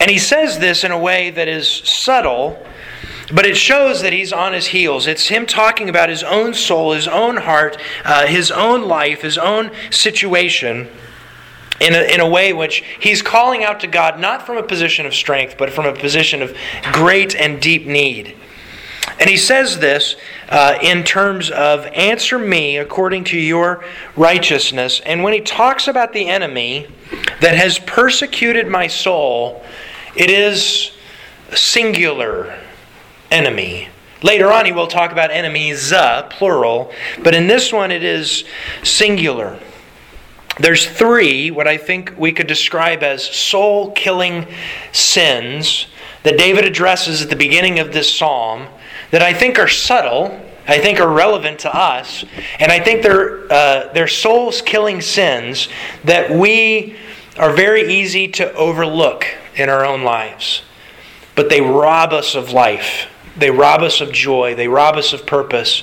And 0.00 0.10
he 0.10 0.18
says 0.18 0.58
this 0.58 0.84
in 0.84 0.90
a 0.90 0.98
way 0.98 1.30
that 1.30 1.48
is 1.48 1.68
subtle, 1.68 2.64
but 3.32 3.46
it 3.46 3.56
shows 3.56 4.02
that 4.02 4.12
he's 4.12 4.32
on 4.32 4.52
his 4.52 4.68
heels. 4.68 5.06
It's 5.06 5.28
him 5.28 5.46
talking 5.46 5.88
about 5.88 6.08
his 6.08 6.22
own 6.22 6.54
soul, 6.54 6.92
his 6.92 7.06
own 7.06 7.36
heart, 7.36 7.78
uh, 8.04 8.26
his 8.26 8.50
own 8.50 8.88
life, 8.88 9.22
his 9.22 9.38
own 9.38 9.70
situation 9.90 10.88
in 11.80 11.94
a, 11.94 12.12
in 12.12 12.20
a 12.20 12.28
way 12.28 12.52
which 12.52 12.82
he's 12.98 13.22
calling 13.22 13.62
out 13.62 13.80
to 13.80 13.86
God 13.86 14.18
not 14.18 14.44
from 14.44 14.56
a 14.56 14.62
position 14.62 15.06
of 15.06 15.14
strength, 15.14 15.56
but 15.58 15.70
from 15.70 15.86
a 15.86 15.94
position 15.94 16.42
of 16.42 16.56
great 16.92 17.36
and 17.36 17.60
deep 17.60 17.86
need. 17.86 18.34
And 19.20 19.28
he 19.28 19.36
says 19.36 19.78
this 19.78 20.16
uh, 20.48 20.78
in 20.80 21.02
terms 21.02 21.50
of 21.50 21.86
answer 21.86 22.38
me 22.38 22.76
according 22.76 23.24
to 23.24 23.38
your 23.38 23.84
righteousness. 24.16 25.00
And 25.04 25.22
when 25.22 25.32
he 25.32 25.40
talks 25.40 25.88
about 25.88 26.12
the 26.12 26.28
enemy 26.28 26.86
that 27.40 27.56
has 27.56 27.78
persecuted 27.80 28.68
my 28.68 28.86
soul, 28.86 29.62
it 30.14 30.30
is 30.30 30.92
singular 31.54 32.58
enemy. 33.30 33.88
Later 34.22 34.52
on, 34.52 34.66
he 34.66 34.72
will 34.72 34.88
talk 34.88 35.12
about 35.12 35.30
enemies, 35.30 35.92
uh, 35.92 36.24
plural, 36.24 36.92
but 37.22 37.34
in 37.34 37.46
this 37.46 37.72
one, 37.72 37.90
it 37.90 38.02
is 38.02 38.44
singular. 38.82 39.58
There's 40.58 40.88
three, 40.88 41.52
what 41.52 41.68
I 41.68 41.76
think 41.76 42.14
we 42.18 42.32
could 42.32 42.48
describe 42.48 43.04
as 43.04 43.22
soul 43.24 43.92
killing 43.92 44.46
sins 44.90 45.86
that 46.24 46.36
David 46.36 46.64
addresses 46.64 47.22
at 47.22 47.30
the 47.30 47.36
beginning 47.36 47.78
of 47.78 47.92
this 47.92 48.12
psalm 48.12 48.66
that 49.10 49.22
I 49.22 49.32
think 49.32 49.58
are 49.58 49.68
subtle, 49.68 50.40
I 50.66 50.78
think 50.78 51.00
are 51.00 51.10
relevant 51.10 51.60
to 51.60 51.74
us, 51.74 52.24
and 52.58 52.70
I 52.70 52.78
think 52.78 53.02
they're, 53.02 53.50
uh, 53.50 53.92
they're 53.92 54.08
souls 54.08 54.60
killing 54.60 55.00
sins 55.00 55.68
that 56.04 56.30
we 56.30 56.96
are 57.38 57.52
very 57.52 57.92
easy 57.92 58.28
to 58.28 58.52
overlook 58.54 59.24
in 59.56 59.68
our 59.68 59.84
own 59.84 60.02
lives. 60.02 60.62
But 61.34 61.48
they 61.48 61.60
rob 61.60 62.12
us 62.12 62.34
of 62.34 62.52
life, 62.52 63.08
they 63.36 63.50
rob 63.50 63.82
us 63.82 64.00
of 64.00 64.12
joy, 64.12 64.54
they 64.54 64.68
rob 64.68 64.96
us 64.96 65.12
of 65.12 65.26
purpose, 65.26 65.82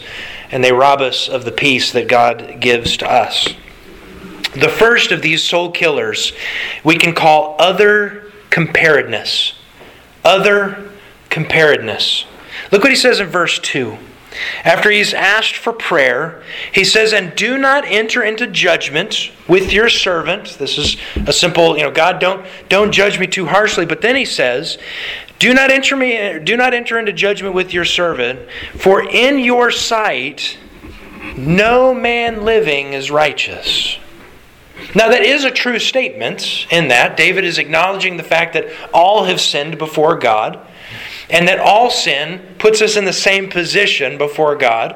and 0.51 0.63
they 0.63 0.71
rob 0.71 1.01
us 1.01 1.27
of 1.27 1.45
the 1.45 1.51
peace 1.51 1.91
that 1.93 2.07
God 2.07 2.57
gives 2.59 2.97
to 2.97 3.09
us. 3.09 3.49
The 4.53 4.69
first 4.69 5.11
of 5.11 5.21
these 5.21 5.43
soul 5.43 5.71
killers 5.71 6.31
we 6.83 6.95
can 6.97 7.13
call 7.13 7.55
other 7.59 8.31
comparedness. 8.49 9.53
Other 10.23 10.89
comparedness. 11.29 12.25
Look 12.71 12.83
what 12.83 12.91
he 12.91 12.97
says 12.97 13.19
in 13.19 13.27
verse 13.27 13.59
2. 13.59 13.97
After 14.63 14.91
he's 14.91 15.13
asked 15.13 15.55
for 15.55 15.71
prayer, 15.71 16.43
he 16.73 16.83
says, 16.83 17.13
And 17.13 17.35
do 17.35 17.57
not 17.57 17.85
enter 17.85 18.23
into 18.23 18.47
judgment 18.47 19.31
with 19.47 19.71
your 19.71 19.89
servant. 19.89 20.57
This 20.59 20.77
is 20.77 20.97
a 21.25 21.31
simple, 21.31 21.77
you 21.77 21.83
know, 21.83 21.91
God, 21.91 22.19
don't, 22.19 22.45
don't 22.67 22.91
judge 22.91 23.19
me 23.19 23.27
too 23.27 23.45
harshly. 23.45 23.85
But 23.85 24.01
then 24.01 24.15
he 24.15 24.25
says, 24.25 24.77
Do 25.39 25.53
not 25.53 25.71
enter 25.71 25.95
me, 25.95 26.39
do 26.39 26.57
not 26.57 26.73
enter 26.73 26.99
into 26.99 27.13
judgment 27.13 27.55
with 27.55 27.73
your 27.73 27.85
servant, 27.85 28.49
for 28.75 29.07
in 29.07 29.39
your 29.39 29.71
sight 29.71 30.57
no 31.37 31.93
man 31.93 32.43
living 32.43 32.93
is 32.93 33.09
righteous. 33.09 33.97
Now, 34.93 35.09
that 35.09 35.23
is 35.23 35.43
a 35.43 35.51
true 35.51 35.79
statement 35.79 36.67
in 36.69 36.89
that. 36.89 37.17
David 37.17 37.45
is 37.45 37.57
acknowledging 37.57 38.17
the 38.17 38.23
fact 38.23 38.53
that 38.53 38.67
all 38.93 39.23
have 39.25 39.39
sinned 39.39 39.77
before 39.77 40.17
God 40.17 40.65
and 41.29 41.47
that 41.47 41.59
all 41.59 41.89
sin 41.89 42.55
puts 42.57 42.81
us 42.81 42.95
in 42.97 43.05
the 43.05 43.13
same 43.13 43.49
position 43.49 44.17
before 44.17 44.55
God. 44.55 44.95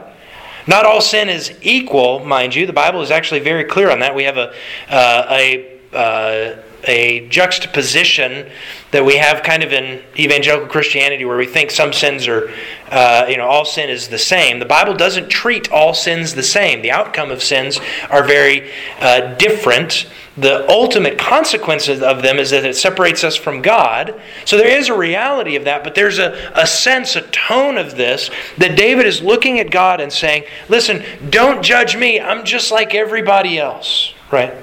Not 0.68 0.86
all 0.86 1.02
sin 1.02 1.30
is 1.30 1.54
equal, 1.62 2.20
mind 2.20 2.54
you. 2.54 2.66
The 2.66 2.74
Bible 2.74 3.02
is 3.02 3.12
actually 3.12 3.40
very 3.40 3.64
clear 3.64 3.90
on 3.90 4.00
that. 4.00 4.14
We 4.14 4.26
have 4.26 4.38
a, 4.38 4.54
uh, 4.90 5.26
a 5.30 5.80
uh, 5.94 6.62
a 6.86 7.28
juxtaposition 7.30 8.50
that 8.92 9.06
we 9.06 9.18
have 9.18 9.44
kind 9.44 9.62
of 9.64 9.72
in 9.72 10.02
evangelical 10.18 10.68
Christianity 10.68 11.26
where 11.26 11.38
we 11.38 11.46
think 11.46 11.70
some 11.70 11.94
sins 11.94 12.28
are, 12.28 12.52
uh, 12.90 13.26
you 13.30 13.38
know, 13.38 13.48
all 13.48 13.66
sin 13.66 13.90
is 13.90 14.08
the 14.08 14.18
same. 14.18 14.60
The 14.60 14.66
Bible 14.66 14.96
doesn't 14.96 15.30
treat 15.30 15.72
all 15.72 15.94
sins 15.94 16.34
the 16.34 16.44
same. 16.44 16.82
The 16.82 16.92
outcome 16.92 17.30
of 17.30 17.44
sins 17.44 17.80
are 18.10 18.24
very 18.24 18.72
uh, 19.00 19.36
different. 19.36 20.08
The 20.38 20.68
ultimate 20.70 21.20
consequences 21.20 22.02
of 22.02 22.22
them 22.22 22.40
is 22.40 22.50
that 22.52 22.66
it 22.66 22.76
separates 22.76 23.24
us 23.24 23.36
from 23.36 23.62
God. 23.62 24.20
So 24.46 24.58
there 24.58 24.70
is 24.80 24.88
a 24.88 24.98
reality 24.98 25.56
of 25.56 25.66
that, 25.66 25.84
but 25.84 25.96
there's 25.96 26.18
a, 26.18 26.52
a 26.56 26.66
sense, 26.66 27.16
a 27.16 27.22
tone 27.22 27.78
of 27.78 27.96
this 27.96 28.32
that 28.58 28.78
David 28.78 29.06
is 29.06 29.22
looking 29.22 29.60
at 29.60 29.70
God 29.70 30.00
and 30.00 30.12
saying, 30.12 30.46
listen, 30.70 31.04
don't 31.30 31.62
judge 31.62 31.98
me. 31.98 32.20
I'm 32.20 32.46
just 32.46 32.72
like 32.72 32.96
everybody 32.96 33.60
else, 33.60 34.14
right? 34.32 34.54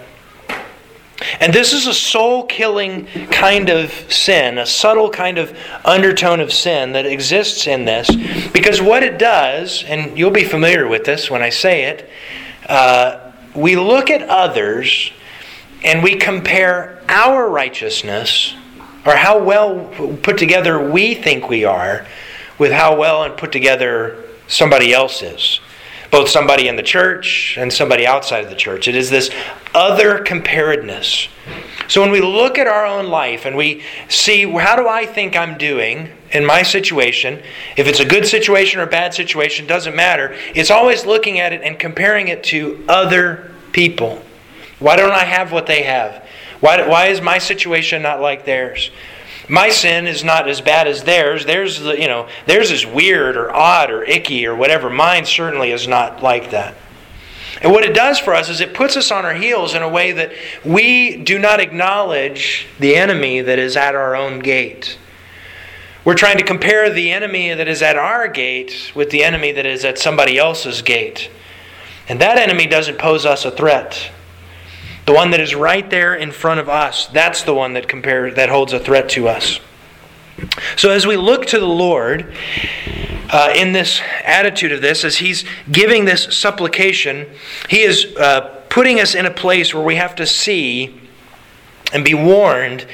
And 1.40 1.52
this 1.52 1.72
is 1.72 1.86
a 1.86 1.94
soul 1.94 2.44
killing 2.44 3.06
kind 3.30 3.68
of 3.68 3.90
sin, 4.12 4.58
a 4.58 4.66
subtle 4.66 5.10
kind 5.10 5.38
of 5.38 5.56
undertone 5.84 6.40
of 6.40 6.52
sin 6.52 6.92
that 6.92 7.06
exists 7.06 7.66
in 7.66 7.84
this. 7.84 8.14
Because 8.52 8.80
what 8.80 9.02
it 9.02 9.18
does, 9.18 9.84
and 9.84 10.16
you'll 10.18 10.30
be 10.30 10.44
familiar 10.44 10.86
with 10.86 11.04
this 11.04 11.30
when 11.30 11.42
I 11.42 11.50
say 11.50 11.84
it, 11.84 12.08
uh, 12.68 13.32
we 13.54 13.76
look 13.76 14.10
at 14.10 14.22
others 14.22 15.12
and 15.82 16.02
we 16.02 16.16
compare 16.16 17.02
our 17.08 17.48
righteousness 17.48 18.54
or 19.04 19.14
how 19.14 19.38
well 19.38 19.84
put 20.22 20.36
together 20.36 20.90
we 20.90 21.14
think 21.14 21.48
we 21.48 21.64
are 21.64 22.06
with 22.58 22.72
how 22.72 22.96
well 22.96 23.22
and 23.22 23.36
put 23.36 23.52
together 23.52 24.24
somebody 24.48 24.92
else 24.92 25.22
is 25.22 25.60
both 26.10 26.28
somebody 26.28 26.68
in 26.68 26.76
the 26.76 26.82
church 26.82 27.56
and 27.58 27.72
somebody 27.72 28.06
outside 28.06 28.44
of 28.44 28.50
the 28.50 28.56
church. 28.56 28.88
It 28.88 28.94
is 28.94 29.10
this 29.10 29.30
other 29.74 30.18
comparedness. 30.18 31.28
So 31.88 32.00
when 32.00 32.10
we 32.10 32.20
look 32.20 32.58
at 32.58 32.66
our 32.66 32.84
own 32.84 33.06
life 33.06 33.44
and 33.44 33.56
we 33.56 33.82
see 34.08 34.50
how 34.50 34.76
do 34.76 34.88
I 34.88 35.06
think 35.06 35.36
I'm 35.36 35.56
doing 35.56 36.10
in 36.32 36.44
my 36.44 36.62
situation, 36.62 37.42
if 37.76 37.86
it's 37.86 38.00
a 38.00 38.04
good 38.04 38.26
situation 38.26 38.80
or 38.80 38.84
a 38.84 38.88
bad 38.88 39.14
situation, 39.14 39.66
doesn't 39.66 39.94
matter. 39.94 40.36
It's 40.54 40.70
always 40.70 41.06
looking 41.06 41.38
at 41.38 41.52
it 41.52 41.62
and 41.62 41.78
comparing 41.78 42.28
it 42.28 42.42
to 42.44 42.84
other 42.88 43.52
people. 43.72 44.22
Why 44.78 44.96
don't 44.96 45.12
I 45.12 45.24
have 45.24 45.52
what 45.52 45.66
they 45.66 45.82
have? 45.82 46.26
Why, 46.60 46.86
why 46.86 47.06
is 47.06 47.20
my 47.20 47.38
situation 47.38 48.02
not 48.02 48.20
like 48.20 48.44
theirs? 48.44 48.90
My 49.48 49.68
sin 49.68 50.06
is 50.06 50.24
not 50.24 50.48
as 50.48 50.60
bad 50.60 50.88
as 50.88 51.04
theirs. 51.04 51.46
Theirs, 51.46 51.80
you 51.80 52.08
know, 52.08 52.28
theirs 52.46 52.70
is 52.70 52.84
weird 52.84 53.36
or 53.36 53.54
odd 53.54 53.90
or 53.90 54.02
icky 54.02 54.46
or 54.46 54.56
whatever. 54.56 54.90
Mine 54.90 55.24
certainly 55.24 55.70
is 55.70 55.86
not 55.86 56.22
like 56.22 56.50
that. 56.50 56.74
And 57.62 57.72
what 57.72 57.84
it 57.84 57.94
does 57.94 58.18
for 58.18 58.34
us 58.34 58.48
is 58.48 58.60
it 58.60 58.74
puts 58.74 58.96
us 58.96 59.10
on 59.10 59.24
our 59.24 59.34
heels 59.34 59.74
in 59.74 59.82
a 59.82 59.88
way 59.88 60.12
that 60.12 60.32
we 60.64 61.16
do 61.16 61.38
not 61.38 61.60
acknowledge 61.60 62.66
the 62.78 62.96
enemy 62.96 63.40
that 63.40 63.58
is 63.58 63.76
at 63.76 63.94
our 63.94 64.14
own 64.14 64.40
gate. 64.40 64.98
We're 66.04 66.14
trying 66.14 66.38
to 66.38 66.44
compare 66.44 66.90
the 66.90 67.10
enemy 67.10 67.54
that 67.54 67.66
is 67.66 67.82
at 67.82 67.96
our 67.96 68.28
gate 68.28 68.92
with 68.94 69.10
the 69.10 69.24
enemy 69.24 69.52
that 69.52 69.66
is 69.66 69.84
at 69.84 69.98
somebody 69.98 70.38
else's 70.38 70.82
gate. 70.82 71.30
And 72.08 72.20
that 72.20 72.38
enemy 72.38 72.66
doesn't 72.66 72.98
pose 72.98 73.24
us 73.24 73.44
a 73.44 73.50
threat. 73.50 74.10
The 75.06 75.12
one 75.12 75.30
that 75.30 75.40
is 75.40 75.54
right 75.54 75.88
there 75.88 76.14
in 76.14 76.32
front 76.32 76.58
of 76.58 76.68
us, 76.68 77.06
that's 77.06 77.42
the 77.42 77.54
one 77.54 77.74
that 77.74 77.88
compares 77.88 78.34
that 78.34 78.48
holds 78.48 78.72
a 78.72 78.80
threat 78.80 79.08
to 79.10 79.28
us. 79.28 79.60
So 80.76 80.90
as 80.90 81.06
we 81.06 81.16
look 81.16 81.46
to 81.46 81.60
the 81.60 81.66
Lord 81.66 82.34
uh, 83.30 83.52
in 83.54 83.72
this 83.72 84.00
attitude 84.24 84.72
of 84.72 84.82
this, 84.82 85.04
as 85.04 85.16
He's 85.18 85.44
giving 85.70 86.04
this 86.04 86.36
supplication, 86.36 87.26
He 87.70 87.82
is 87.82 88.16
uh, 88.16 88.64
putting 88.68 89.00
us 89.00 89.14
in 89.14 89.26
a 89.26 89.30
place 89.30 89.72
where 89.72 89.84
we 89.84 89.94
have 89.94 90.16
to 90.16 90.26
see 90.26 91.00
and 91.92 92.04
be 92.04 92.14
warned 92.14 92.84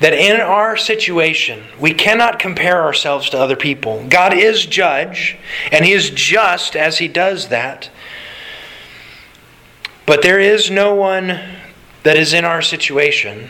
that 0.00 0.12
in 0.12 0.40
our 0.40 0.76
situation, 0.76 1.64
we 1.80 1.94
cannot 1.94 2.38
compare 2.38 2.82
ourselves 2.82 3.30
to 3.30 3.38
other 3.38 3.56
people. 3.56 4.06
God 4.08 4.34
is 4.34 4.66
judge, 4.66 5.38
and 5.72 5.86
He 5.86 5.92
is 5.92 6.10
just 6.10 6.76
as 6.76 6.98
He 6.98 7.08
does 7.08 7.48
that. 7.48 7.90
But 10.04 10.20
there 10.22 10.38
is 10.38 10.70
no 10.70 10.94
one 10.94 11.40
that 12.02 12.16
is 12.16 12.32
in 12.32 12.44
our 12.44 12.62
situation. 12.62 13.48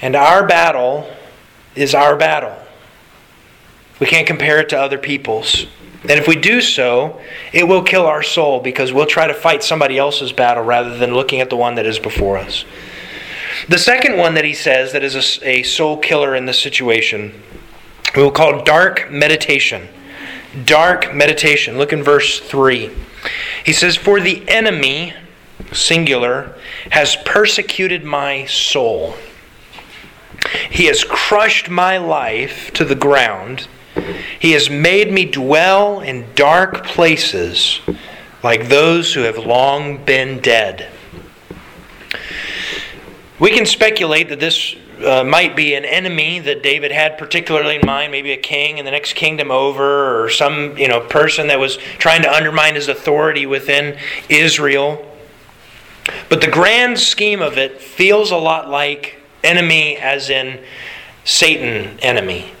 And 0.00 0.16
our 0.16 0.46
battle 0.46 1.10
is 1.74 1.94
our 1.94 2.16
battle. 2.16 2.56
We 3.98 4.06
can't 4.06 4.26
compare 4.26 4.60
it 4.60 4.70
to 4.70 4.78
other 4.78 4.98
people's. 4.98 5.66
And 6.02 6.12
if 6.12 6.26
we 6.26 6.36
do 6.36 6.62
so, 6.62 7.20
it 7.52 7.68
will 7.68 7.82
kill 7.82 8.06
our 8.06 8.22
soul 8.22 8.60
because 8.60 8.92
we'll 8.92 9.06
try 9.06 9.26
to 9.26 9.34
fight 9.34 9.62
somebody 9.62 9.98
else's 9.98 10.32
battle 10.32 10.64
rather 10.64 10.96
than 10.96 11.12
looking 11.12 11.40
at 11.40 11.50
the 11.50 11.56
one 11.56 11.74
that 11.74 11.84
is 11.84 11.98
before 11.98 12.38
us. 12.38 12.64
The 13.68 13.78
second 13.78 14.16
one 14.16 14.34
that 14.34 14.44
he 14.46 14.54
says 14.54 14.92
that 14.92 15.04
is 15.04 15.14
a, 15.14 15.48
a 15.48 15.62
soul 15.62 15.98
killer 15.98 16.34
in 16.34 16.46
this 16.46 16.58
situation, 16.58 17.42
we 18.16 18.22
will 18.22 18.30
call 18.30 18.64
dark 18.64 19.10
meditation. 19.10 19.88
Dark 20.64 21.14
meditation. 21.14 21.76
Look 21.76 21.92
in 21.92 22.02
verse 22.02 22.40
3. 22.40 22.90
He 23.64 23.74
says, 23.74 23.96
For 23.96 24.20
the 24.20 24.48
enemy 24.48 25.12
singular, 25.72 26.54
has 26.90 27.16
persecuted 27.24 28.04
my 28.04 28.46
soul. 28.46 29.14
He 30.70 30.86
has 30.86 31.04
crushed 31.04 31.68
my 31.68 31.98
life 31.98 32.72
to 32.74 32.84
the 32.84 32.94
ground. 32.94 33.68
He 34.38 34.52
has 34.52 34.70
made 34.70 35.12
me 35.12 35.24
dwell 35.24 36.00
in 36.00 36.26
dark 36.34 36.84
places 36.84 37.80
like 38.42 38.68
those 38.68 39.12
who 39.12 39.20
have 39.20 39.38
long 39.38 40.02
been 40.04 40.40
dead. 40.40 40.88
We 43.38 43.50
can 43.50 43.66
speculate 43.66 44.28
that 44.30 44.40
this 44.40 44.76
uh, 45.04 45.24
might 45.24 45.56
be 45.56 45.74
an 45.74 45.84
enemy 45.84 46.40
that 46.40 46.62
David 46.62 46.92
had 46.92 47.16
particularly 47.16 47.76
in 47.76 47.86
mind, 47.86 48.12
maybe 48.12 48.32
a 48.32 48.36
king 48.36 48.78
in 48.78 48.84
the 48.84 48.90
next 48.90 49.14
kingdom 49.14 49.50
over, 49.50 50.22
or 50.22 50.28
some 50.28 50.76
you 50.76 50.88
know 50.88 51.00
person 51.00 51.46
that 51.48 51.58
was 51.58 51.76
trying 51.98 52.22
to 52.22 52.32
undermine 52.32 52.74
his 52.74 52.88
authority 52.88 53.46
within 53.46 53.98
Israel. 54.28 55.06
But 56.30 56.40
the 56.40 56.50
grand 56.50 56.98
scheme 56.98 57.42
of 57.42 57.58
it 57.58 57.82
feels 57.82 58.30
a 58.30 58.36
lot 58.36 58.70
like 58.70 59.20
enemy, 59.42 59.96
as 59.96 60.30
in 60.30 60.64
Satan 61.24 61.98
enemy. 62.00 62.52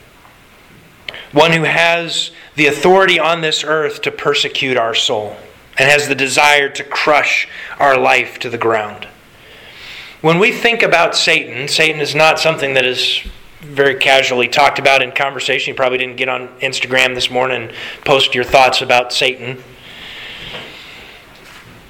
One 1.32 1.52
who 1.52 1.62
has 1.62 2.32
the 2.56 2.66
authority 2.66 3.20
on 3.20 3.40
this 3.40 3.62
earth 3.62 4.02
to 4.02 4.10
persecute 4.10 4.76
our 4.76 4.94
soul 4.94 5.36
and 5.78 5.88
has 5.88 6.08
the 6.08 6.16
desire 6.16 6.68
to 6.68 6.82
crush 6.82 7.46
our 7.78 7.96
life 7.96 8.40
to 8.40 8.50
the 8.50 8.58
ground. 8.58 9.06
When 10.20 10.40
we 10.40 10.50
think 10.50 10.82
about 10.82 11.14
Satan, 11.14 11.68
Satan 11.68 12.00
is 12.00 12.14
not 12.14 12.40
something 12.40 12.74
that 12.74 12.84
is 12.84 13.22
very 13.60 13.94
casually 13.94 14.48
talked 14.48 14.80
about 14.80 15.00
in 15.00 15.12
conversation. 15.12 15.70
You 15.70 15.76
probably 15.76 15.98
didn't 15.98 16.16
get 16.16 16.28
on 16.28 16.48
Instagram 16.58 17.14
this 17.14 17.30
morning 17.30 17.68
and 17.68 17.72
post 18.04 18.34
your 18.34 18.44
thoughts 18.44 18.82
about 18.82 19.12
Satan. 19.12 19.62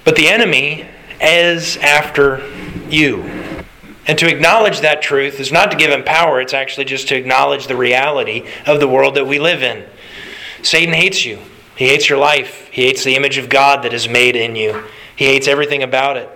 But 0.04 0.16
the 0.16 0.28
enemy 0.28 0.86
as 1.20 1.76
after 1.78 2.42
you. 2.88 3.22
And 4.06 4.18
to 4.18 4.28
acknowledge 4.28 4.80
that 4.80 5.02
truth 5.02 5.38
is 5.38 5.52
not 5.52 5.70
to 5.70 5.76
give 5.76 5.90
him 5.90 6.02
power, 6.02 6.40
it's 6.40 6.54
actually 6.54 6.86
just 6.86 7.08
to 7.08 7.16
acknowledge 7.16 7.66
the 7.66 7.76
reality 7.76 8.46
of 8.66 8.80
the 8.80 8.88
world 8.88 9.14
that 9.14 9.26
we 9.26 9.38
live 9.38 9.62
in. 9.62 9.84
Satan 10.62 10.94
hates 10.94 11.24
you. 11.24 11.38
He 11.76 11.88
hates 11.88 12.08
your 12.08 12.18
life. 12.18 12.68
He 12.72 12.82
hates 12.82 13.04
the 13.04 13.14
image 13.14 13.38
of 13.38 13.48
God 13.48 13.84
that 13.84 13.94
is 13.94 14.08
made 14.08 14.36
in 14.36 14.56
you. 14.56 14.84
He 15.16 15.26
hates 15.26 15.46
everything 15.46 15.82
about 15.82 16.16
it. 16.16 16.28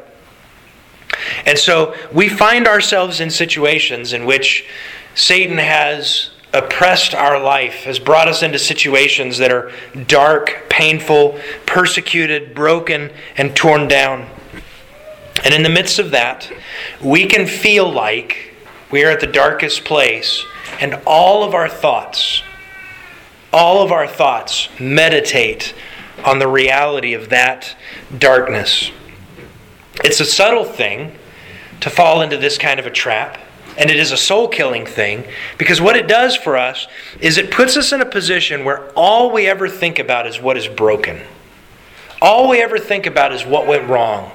And 1.46 1.58
so 1.58 1.94
we 2.12 2.28
find 2.28 2.66
ourselves 2.66 3.20
in 3.20 3.30
situations 3.30 4.12
in 4.12 4.24
which 4.24 4.66
Satan 5.14 5.58
has 5.58 6.30
oppressed 6.52 7.14
our 7.14 7.40
life, 7.42 7.84
has 7.84 7.98
brought 7.98 8.28
us 8.28 8.42
into 8.42 8.58
situations 8.58 9.38
that 9.38 9.50
are 9.50 9.72
dark, 10.06 10.66
painful, 10.68 11.38
persecuted, 11.66 12.54
broken, 12.54 13.10
and 13.36 13.56
torn 13.56 13.88
down. 13.88 14.28
And 15.44 15.52
in 15.52 15.62
the 15.62 15.68
midst 15.68 15.98
of 15.98 16.10
that, 16.12 16.50
we 17.02 17.26
can 17.26 17.46
feel 17.46 17.90
like 17.90 18.54
we 18.90 19.04
are 19.04 19.10
at 19.10 19.20
the 19.20 19.26
darkest 19.26 19.84
place, 19.84 20.44
and 20.80 20.94
all 21.06 21.44
of 21.44 21.54
our 21.54 21.68
thoughts, 21.68 22.42
all 23.52 23.82
of 23.82 23.92
our 23.92 24.06
thoughts 24.06 24.68
meditate 24.80 25.74
on 26.24 26.38
the 26.38 26.48
reality 26.48 27.12
of 27.12 27.28
that 27.28 27.76
darkness. 28.18 28.90
It's 30.02 30.20
a 30.20 30.24
subtle 30.24 30.64
thing 30.64 31.12
to 31.80 31.90
fall 31.90 32.22
into 32.22 32.36
this 32.36 32.56
kind 32.56 32.80
of 32.80 32.86
a 32.86 32.90
trap, 32.90 33.38
and 33.76 33.90
it 33.90 33.96
is 33.96 34.12
a 34.12 34.16
soul 34.16 34.48
killing 34.48 34.86
thing 34.86 35.24
because 35.58 35.80
what 35.80 35.96
it 35.96 36.08
does 36.08 36.36
for 36.36 36.56
us 36.56 36.86
is 37.20 37.36
it 37.36 37.50
puts 37.50 37.76
us 37.76 37.92
in 37.92 38.00
a 38.00 38.06
position 38.06 38.64
where 38.64 38.90
all 38.92 39.30
we 39.30 39.46
ever 39.46 39.68
think 39.68 39.98
about 39.98 40.26
is 40.26 40.40
what 40.40 40.56
is 40.56 40.68
broken. 40.68 41.20
All 42.22 42.48
we 42.48 42.62
ever 42.62 42.78
think 42.78 43.06
about 43.06 43.32
is 43.32 43.44
what 43.44 43.66
went 43.66 43.88
wrong. 43.88 44.30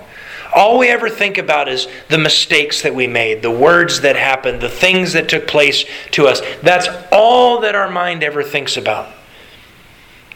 All 0.54 0.80
we 0.80 0.88
ever 0.90 1.10
think 1.10 1.38
about 1.38 1.68
is 1.68 1.88
the 2.10 2.18
mistakes 2.18 2.82
that 2.82 2.96
we 2.96 3.08
made, 3.08 3.42
the 3.42 3.52
words 3.52 4.02
that 4.02 4.16
happened, 4.16 4.62
the 4.62 4.70
things 4.70 5.14
that 5.14 5.30
took 5.30 5.48
place 5.48 5.86
to 6.12 6.28
us. 6.28 6.42
That's 6.62 6.88
all 7.12 7.62
that 7.62 7.76
our 7.76 7.90
mind 7.90 8.24
ever 8.24 8.42
thinks 8.44 8.76
about. 8.76 9.14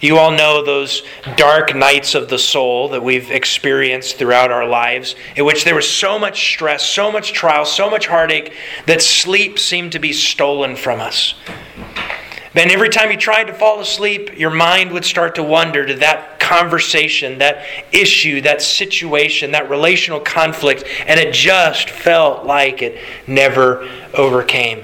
You 0.04 0.18
all 0.18 0.32
know 0.32 0.66
those 0.66 1.02
dark 1.38 1.74
nights 1.74 2.14
of 2.14 2.28
the 2.28 2.38
soul 2.38 2.90
that 2.90 3.02
we've 3.02 3.32
experienced 3.32 4.18
throughout 4.18 4.52
our 4.52 4.68
lives, 4.68 5.16
in 5.38 5.46
which 5.46 5.64
there 5.64 5.76
was 5.76 5.90
so 5.90 6.20
much 6.20 6.54
stress, 6.54 6.86
so 6.86 7.10
much 7.10 7.32
trial, 7.32 7.64
so 7.64 7.90
much 7.90 8.08
heartache 8.08 8.54
that 8.86 9.02
sleep 9.02 9.58
seemed 9.58 9.94
to 9.94 10.00
be 10.00 10.12
stolen 10.12 10.76
from 10.76 11.00
us. 11.00 11.36
And 12.56 12.72
every 12.72 12.90
time 12.90 13.10
you 13.10 13.18
tried 13.18 13.46
to 13.46 13.54
fall 13.54 13.80
asleep, 13.80 14.38
your 14.38 14.52
mind 14.52 14.92
would 14.92 15.06
start 15.06 15.36
to 15.36 15.44
wander 15.44 15.86
to 15.86 15.96
that 15.96 16.40
conversation, 16.40 17.40
that 17.40 17.66
issue, 17.92 18.42
that 18.42 18.62
situation, 18.62 19.52
that 19.52 19.70
relational 19.70 20.20
conflict, 20.20 20.84
and 21.08 21.20
it 21.20 21.34
just 21.34 21.90
felt 21.90 22.46
like 22.46 22.82
it 22.82 23.00
never 23.26 23.90
overcame. 24.14 24.84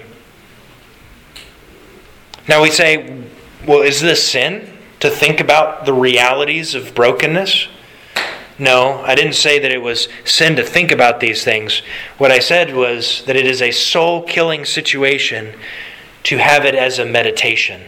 Now 2.48 2.64
we 2.64 2.72
say, 2.72 3.24
well, 3.68 3.82
is 3.82 4.02
this 4.02 4.28
sin? 4.28 4.78
to 5.00 5.10
think 5.10 5.40
about 5.40 5.86
the 5.86 5.94
realities 5.94 6.76
of 6.76 6.94
brokenness? 6.94 7.68
No, 8.58 9.02
I 9.06 9.16
didn't 9.16 9.36
say 9.36 9.60
that 9.60 9.72
it 9.72 9.82
was 9.82 10.10
sin 10.26 10.58
to 10.58 10.64
think 10.64 10.92
about 10.92 11.22
these 11.22 11.44
things. 11.46 11.82
What 12.18 12.32
I 12.32 12.40
said 12.40 12.76
was 12.76 13.24
that 13.26 13.38
it 13.38 13.48
is 13.48 13.62
a 13.62 13.72
soul 13.72 14.24
killing 14.24 14.66
situation 14.66 15.56
to 16.24 16.38
have 16.38 16.66
it 16.66 16.76
as 16.76 17.00
a 17.00 17.06
meditation. 17.06 17.82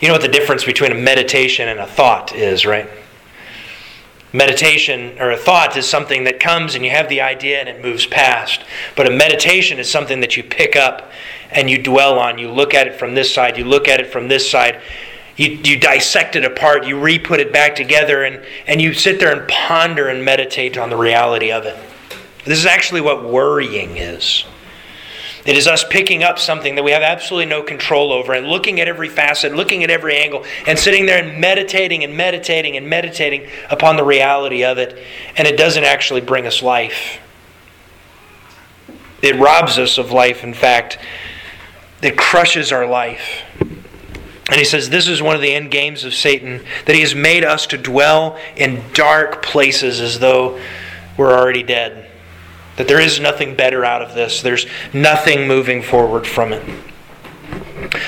You 0.00 0.08
know 0.08 0.14
what 0.14 0.22
the 0.22 0.28
difference 0.28 0.64
between 0.64 0.92
a 0.92 0.94
meditation 0.94 1.68
and 1.68 1.80
a 1.80 1.86
thought 1.86 2.34
is, 2.34 2.64
right? 2.64 2.88
Meditation 4.32 5.18
or 5.18 5.30
a 5.30 5.36
thought 5.36 5.76
is 5.76 5.88
something 5.88 6.24
that 6.24 6.38
comes 6.38 6.74
and 6.74 6.84
you 6.84 6.90
have 6.90 7.08
the 7.08 7.20
idea 7.20 7.60
and 7.60 7.68
it 7.68 7.82
moves 7.82 8.06
past. 8.06 8.62
But 8.94 9.06
a 9.06 9.10
meditation 9.10 9.78
is 9.78 9.90
something 9.90 10.20
that 10.20 10.36
you 10.36 10.42
pick 10.42 10.76
up 10.76 11.10
and 11.50 11.68
you 11.68 11.82
dwell 11.82 12.18
on. 12.18 12.38
You 12.38 12.50
look 12.50 12.74
at 12.74 12.86
it 12.86 12.94
from 12.94 13.14
this 13.14 13.32
side, 13.32 13.56
you 13.56 13.64
look 13.64 13.88
at 13.88 14.00
it 14.00 14.06
from 14.08 14.28
this 14.28 14.48
side, 14.48 14.80
you, 15.36 15.50
you 15.64 15.78
dissect 15.78 16.36
it 16.36 16.44
apart, 16.44 16.86
you 16.86 17.00
re 17.00 17.18
put 17.18 17.40
it 17.40 17.52
back 17.52 17.74
together, 17.74 18.24
and, 18.24 18.44
and 18.66 18.82
you 18.82 18.92
sit 18.92 19.18
there 19.18 19.32
and 19.32 19.48
ponder 19.48 20.08
and 20.08 20.24
meditate 20.24 20.76
on 20.76 20.90
the 20.90 20.96
reality 20.96 21.50
of 21.50 21.64
it. 21.64 21.76
This 22.44 22.58
is 22.58 22.66
actually 22.66 23.00
what 23.00 23.24
worrying 23.24 23.96
is. 23.96 24.44
It 25.46 25.56
is 25.56 25.66
us 25.66 25.84
picking 25.84 26.22
up 26.22 26.38
something 26.38 26.74
that 26.74 26.82
we 26.82 26.90
have 26.90 27.02
absolutely 27.02 27.46
no 27.46 27.62
control 27.62 28.12
over 28.12 28.32
and 28.32 28.46
looking 28.46 28.80
at 28.80 28.88
every 28.88 29.08
facet, 29.08 29.54
looking 29.54 29.84
at 29.84 29.90
every 29.90 30.16
angle, 30.16 30.44
and 30.66 30.78
sitting 30.78 31.06
there 31.06 31.22
and 31.22 31.40
meditating 31.40 32.04
and 32.04 32.16
meditating 32.16 32.76
and 32.76 32.88
meditating 32.88 33.48
upon 33.70 33.96
the 33.96 34.04
reality 34.04 34.64
of 34.64 34.78
it. 34.78 34.98
And 35.36 35.46
it 35.46 35.56
doesn't 35.56 35.84
actually 35.84 36.20
bring 36.20 36.46
us 36.46 36.62
life. 36.62 37.20
It 39.22 39.36
robs 39.36 39.78
us 39.78 39.98
of 39.98 40.12
life, 40.12 40.44
in 40.44 40.54
fact, 40.54 40.98
it 42.02 42.16
crushes 42.16 42.70
our 42.70 42.86
life. 42.86 43.42
And 43.60 44.56
he 44.56 44.64
says 44.64 44.88
this 44.88 45.08
is 45.08 45.20
one 45.20 45.34
of 45.34 45.42
the 45.42 45.52
end 45.52 45.70
games 45.70 46.04
of 46.04 46.14
Satan, 46.14 46.64
that 46.86 46.94
he 46.94 47.02
has 47.02 47.14
made 47.14 47.44
us 47.44 47.66
to 47.68 47.78
dwell 47.78 48.38
in 48.56 48.82
dark 48.94 49.42
places 49.42 50.00
as 50.00 50.20
though 50.20 50.60
we're 51.16 51.36
already 51.36 51.62
dead. 51.62 52.07
That 52.78 52.88
there 52.88 53.00
is 53.00 53.20
nothing 53.20 53.54
better 53.54 53.84
out 53.84 54.02
of 54.02 54.14
this, 54.14 54.40
there's 54.40 54.66
nothing 54.92 55.46
moving 55.46 55.82
forward 55.82 56.26
from 56.26 56.52
it. 56.52 56.62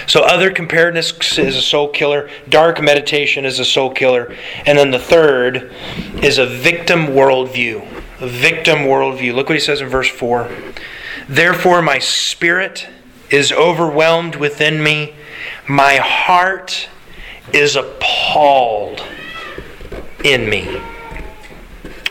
So, 0.07 0.23
other 0.23 0.51
comparedness 0.51 1.39
is 1.39 1.57
a 1.57 1.63
soul 1.63 1.89
killer, 1.89 2.29
dark 2.49 2.83
meditation 2.83 3.45
is 3.45 3.59
a 3.59 3.65
soul 3.65 3.91
killer, 3.91 4.35
and 4.67 4.79
then 4.79 4.91
the 4.91 4.99
third 4.99 5.73
is 6.23 6.39
a 6.39 6.47
victim 6.47 7.09
worldview. 7.09 7.87
A 8.21 8.29
victim 8.29 8.81
worldview. 8.81 9.35
Look 9.35 9.49
what 9.49 9.55
he 9.55 9.61
says 9.61 9.81
in 9.81 9.89
verse 9.89 10.09
4 10.09 10.51
Therefore, 11.29 11.83
my 11.83 11.99
spirit 11.99 12.89
is 13.31 13.53
overwhelmed 13.53 14.37
within 14.37 14.83
me 14.83 15.15
my 15.71 15.97
heart 15.97 16.89
is 17.53 17.77
appalled 17.77 19.03
in 20.25 20.49
me. 20.49 20.81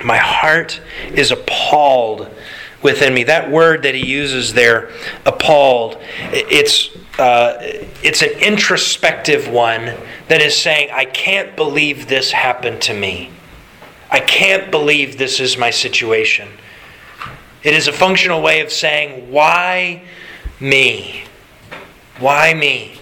My 0.03 0.17
heart 0.17 0.79
is 1.11 1.31
appalled 1.31 2.33
within 2.81 3.13
me. 3.13 3.23
That 3.23 3.49
word 3.49 3.83
that 3.83 3.95
he 3.95 4.05
uses 4.05 4.53
there, 4.53 4.91
appalled, 5.25 5.97
it's, 6.31 6.89
uh, 7.17 7.57
it's 8.03 8.21
an 8.21 8.31
introspective 8.39 9.47
one 9.47 9.93
that 10.27 10.41
is 10.41 10.55
saying, 10.55 10.89
I 10.91 11.05
can't 11.05 11.55
believe 11.55 12.07
this 12.07 12.31
happened 12.31 12.81
to 12.83 12.93
me. 12.93 13.31
I 14.11 14.19
can't 14.19 14.71
believe 14.71 15.17
this 15.17 15.39
is 15.39 15.57
my 15.57 15.69
situation. 15.69 16.49
It 17.61 17.73
is 17.73 17.87
a 17.87 17.93
functional 17.93 18.41
way 18.41 18.61
of 18.61 18.71
saying, 18.71 19.31
Why 19.31 20.03
me? 20.59 21.25
Why 22.19 22.53
me? 22.53 22.99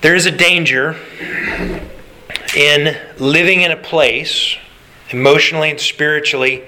There 0.00 0.14
is 0.14 0.26
a 0.26 0.30
danger 0.30 0.96
in 2.56 2.96
living 3.18 3.62
in 3.62 3.72
a 3.72 3.76
place, 3.76 4.56
emotionally 5.10 5.70
and 5.70 5.80
spiritually, 5.80 6.64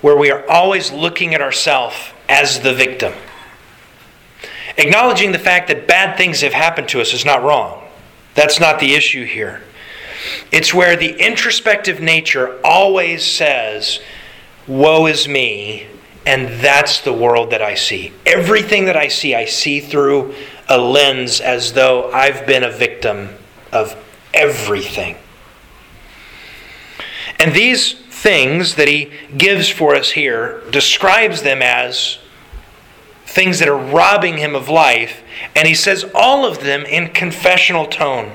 where 0.00 0.16
we 0.16 0.30
are 0.30 0.48
always 0.48 0.92
looking 0.92 1.34
at 1.34 1.40
ourselves 1.40 1.96
as 2.28 2.60
the 2.60 2.74
victim. 2.74 3.12
Acknowledging 4.76 5.32
the 5.32 5.38
fact 5.38 5.68
that 5.68 5.86
bad 5.86 6.16
things 6.16 6.40
have 6.40 6.52
happened 6.52 6.88
to 6.88 7.00
us 7.00 7.12
is 7.12 7.24
not 7.24 7.42
wrong. 7.42 7.82
That's 8.34 8.58
not 8.58 8.80
the 8.80 8.94
issue 8.94 9.24
here. 9.24 9.62
It's 10.50 10.72
where 10.72 10.96
the 10.96 11.18
introspective 11.18 12.00
nature 12.00 12.60
always 12.64 13.24
says, 13.24 14.00
Woe 14.66 15.06
is 15.06 15.26
me, 15.26 15.88
and 16.24 16.48
that's 16.60 17.00
the 17.00 17.12
world 17.12 17.50
that 17.50 17.62
I 17.62 17.74
see. 17.74 18.12
Everything 18.24 18.84
that 18.86 18.96
I 18.96 19.08
see, 19.08 19.34
I 19.34 19.44
see 19.44 19.80
through 19.80 20.34
a 20.68 20.78
lens 20.78 21.40
as 21.40 21.72
though 21.72 22.10
I've 22.12 22.46
been 22.46 22.62
a 22.62 22.70
victim 22.70 23.30
of 23.72 23.96
everything. 24.32 25.16
And 27.42 27.52
these 27.54 27.94
things 27.94 28.76
that 28.76 28.86
he 28.86 29.10
gives 29.36 29.68
for 29.68 29.96
us 29.96 30.12
here 30.12 30.62
describes 30.70 31.42
them 31.42 31.60
as 31.60 32.20
things 33.26 33.58
that 33.58 33.68
are 33.68 33.76
robbing 33.76 34.36
him 34.36 34.54
of 34.54 34.68
life, 34.68 35.24
and 35.56 35.66
he 35.66 35.74
says 35.74 36.08
all 36.14 36.46
of 36.46 36.60
them 36.62 36.84
in 36.84 37.08
confessional 37.08 37.86
tone. 37.86 38.30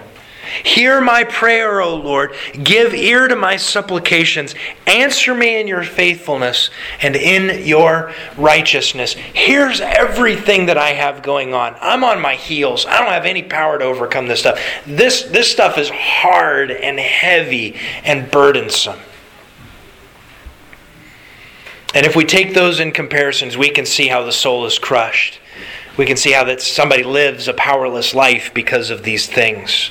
Hear 0.63 1.01
my 1.01 1.23
prayer, 1.23 1.81
O 1.81 1.95
Lord. 1.95 2.35
Give 2.63 2.93
ear 2.93 3.27
to 3.27 3.35
my 3.35 3.57
supplications. 3.57 4.55
Answer 4.85 5.33
me 5.33 5.59
in 5.59 5.67
your 5.67 5.83
faithfulness 5.83 6.69
and 7.01 7.15
in 7.15 7.65
your 7.65 8.13
righteousness. 8.37 9.13
Here's 9.13 9.81
everything 9.81 10.67
that 10.67 10.77
I 10.77 10.89
have 10.89 11.23
going 11.23 11.53
on. 11.53 11.75
I'm 11.81 12.03
on 12.03 12.21
my 12.21 12.35
heels. 12.35 12.85
I 12.85 12.99
don't 12.99 13.11
have 13.11 13.25
any 13.25 13.43
power 13.43 13.77
to 13.77 13.85
overcome 13.85 14.27
this 14.27 14.39
stuff. 14.39 14.59
This, 14.85 15.23
this 15.23 15.51
stuff 15.51 15.77
is 15.77 15.89
hard 15.89 16.71
and 16.71 16.99
heavy 16.99 17.75
and 18.03 18.29
burdensome. 18.31 18.99
And 21.93 22.05
if 22.05 22.15
we 22.15 22.25
take 22.25 22.53
those 22.53 22.79
in 22.79 22.91
comparisons, 22.91 23.57
we 23.57 23.69
can 23.69 23.85
see 23.85 24.07
how 24.07 24.23
the 24.23 24.31
soul 24.31 24.65
is 24.65 24.77
crushed. 24.77 25.39
We 25.97 26.05
can 26.05 26.15
see 26.15 26.31
how 26.31 26.43
that 26.43 26.61
somebody 26.61 27.03
lives 27.03 27.47
a 27.47 27.53
powerless 27.53 28.13
life 28.13 28.53
because 28.53 28.91
of 28.91 29.03
these 29.03 29.25
things. 29.25 29.89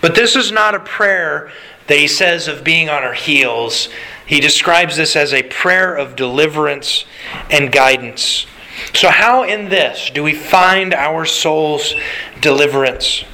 But 0.00 0.14
this 0.14 0.36
is 0.36 0.50
not 0.52 0.74
a 0.74 0.80
prayer 0.80 1.50
that 1.86 1.98
he 1.98 2.08
says 2.08 2.48
of 2.48 2.62
being 2.62 2.88
on 2.88 3.02
our 3.02 3.14
heels. 3.14 3.88
He 4.24 4.40
describes 4.40 4.96
this 4.96 5.16
as 5.16 5.32
a 5.32 5.42
prayer 5.42 5.94
of 5.94 6.14
deliverance 6.14 7.04
and 7.50 7.72
guidance. 7.72 8.46
So, 8.94 9.10
how 9.10 9.42
in 9.42 9.68
this 9.68 10.10
do 10.10 10.22
we 10.22 10.34
find 10.34 10.94
our 10.94 11.24
soul's 11.24 11.94
deliverance? 12.40 13.24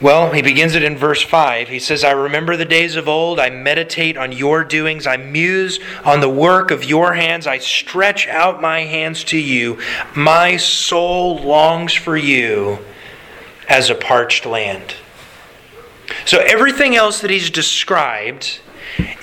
Well, 0.00 0.32
he 0.32 0.42
begins 0.42 0.74
it 0.74 0.82
in 0.82 0.98
verse 0.98 1.22
5. 1.22 1.68
He 1.68 1.78
says, 1.78 2.04
I 2.04 2.10
remember 2.10 2.56
the 2.56 2.64
days 2.64 2.96
of 2.96 3.08
old. 3.08 3.40
I 3.40 3.48
meditate 3.48 4.18
on 4.18 4.32
your 4.32 4.64
doings. 4.64 5.06
I 5.06 5.16
muse 5.16 5.78
on 6.04 6.20
the 6.20 6.28
work 6.28 6.70
of 6.70 6.84
your 6.84 7.14
hands. 7.14 7.46
I 7.46 7.58
stretch 7.58 8.26
out 8.26 8.60
my 8.60 8.80
hands 8.80 9.24
to 9.24 9.38
you. 9.38 9.78
My 10.14 10.56
soul 10.56 11.38
longs 11.38 11.94
for 11.94 12.16
you 12.16 12.80
as 13.68 13.90
a 13.90 13.94
parched 13.94 14.46
land. 14.46 14.94
So 16.24 16.38
everything 16.40 16.96
else 16.96 17.20
that 17.20 17.30
he's 17.30 17.50
described 17.50 18.60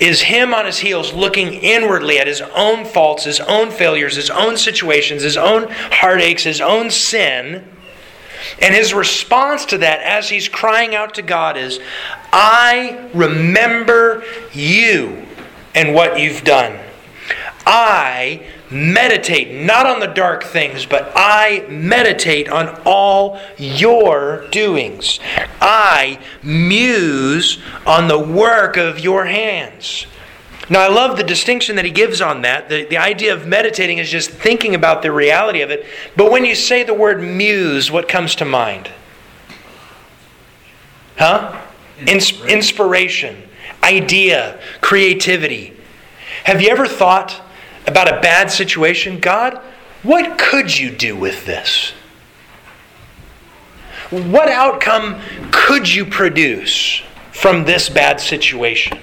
is 0.00 0.22
him 0.22 0.52
on 0.52 0.66
his 0.66 0.78
heels 0.78 1.12
looking 1.12 1.54
inwardly 1.54 2.18
at 2.18 2.26
his 2.26 2.40
own 2.40 2.84
faults, 2.84 3.24
his 3.24 3.40
own 3.40 3.70
failures, 3.70 4.16
his 4.16 4.30
own 4.30 4.56
situations, 4.56 5.22
his 5.22 5.36
own 5.36 5.68
heartaches, 5.70 6.44
his 6.44 6.60
own 6.60 6.90
sin. 6.90 7.68
And 8.60 8.74
his 8.74 8.92
response 8.92 9.64
to 9.66 9.78
that 9.78 10.00
as 10.00 10.28
he's 10.28 10.48
crying 10.48 10.94
out 10.94 11.14
to 11.14 11.22
God 11.22 11.56
is, 11.56 11.78
I 12.32 13.08
remember 13.14 14.24
you 14.52 15.26
and 15.74 15.94
what 15.94 16.18
you've 16.18 16.44
done. 16.44 16.78
I 17.64 18.46
meditate 18.72 19.64
not 19.64 19.86
on 19.86 20.00
the 20.00 20.06
dark 20.06 20.42
things, 20.42 20.86
but 20.86 21.12
I 21.14 21.66
meditate 21.68 22.48
on 22.48 22.80
all 22.84 23.38
your 23.58 24.48
doings. 24.50 25.20
I 25.60 26.18
muse 26.42 27.58
on 27.86 28.08
the 28.08 28.18
work 28.18 28.76
of 28.76 28.98
your 28.98 29.26
hands. 29.26 30.06
Now, 30.70 30.80
I 30.80 30.88
love 30.88 31.16
the 31.16 31.24
distinction 31.24 31.76
that 31.76 31.84
he 31.84 31.90
gives 31.90 32.20
on 32.20 32.42
that. 32.42 32.68
The, 32.68 32.84
the 32.84 32.96
idea 32.96 33.34
of 33.34 33.46
meditating 33.46 33.98
is 33.98 34.08
just 34.08 34.30
thinking 34.30 34.74
about 34.74 35.02
the 35.02 35.12
reality 35.12 35.60
of 35.60 35.70
it. 35.70 35.84
But 36.16 36.30
when 36.30 36.44
you 36.44 36.54
say 36.54 36.82
the 36.82 36.94
word 36.94 37.22
muse, 37.22 37.90
what 37.90 38.08
comes 38.08 38.34
to 38.36 38.44
mind? 38.44 38.90
Huh? 41.18 41.60
Inspiration, 42.06 42.48
Inspiration 42.48 43.48
idea, 43.82 44.60
creativity. 44.80 45.76
Have 46.44 46.60
you 46.60 46.70
ever 46.70 46.86
thought 46.86 47.41
about 47.86 48.08
a 48.08 48.20
bad 48.20 48.50
situation? 48.50 49.20
God, 49.20 49.60
what 50.02 50.38
could 50.38 50.76
you 50.76 50.90
do 50.90 51.16
with 51.16 51.46
this? 51.46 51.92
What 54.10 54.48
outcome 54.48 55.20
could 55.50 55.92
you 55.92 56.04
produce 56.04 57.02
from 57.32 57.64
this 57.64 57.88
bad 57.88 58.20
situation? 58.20 58.98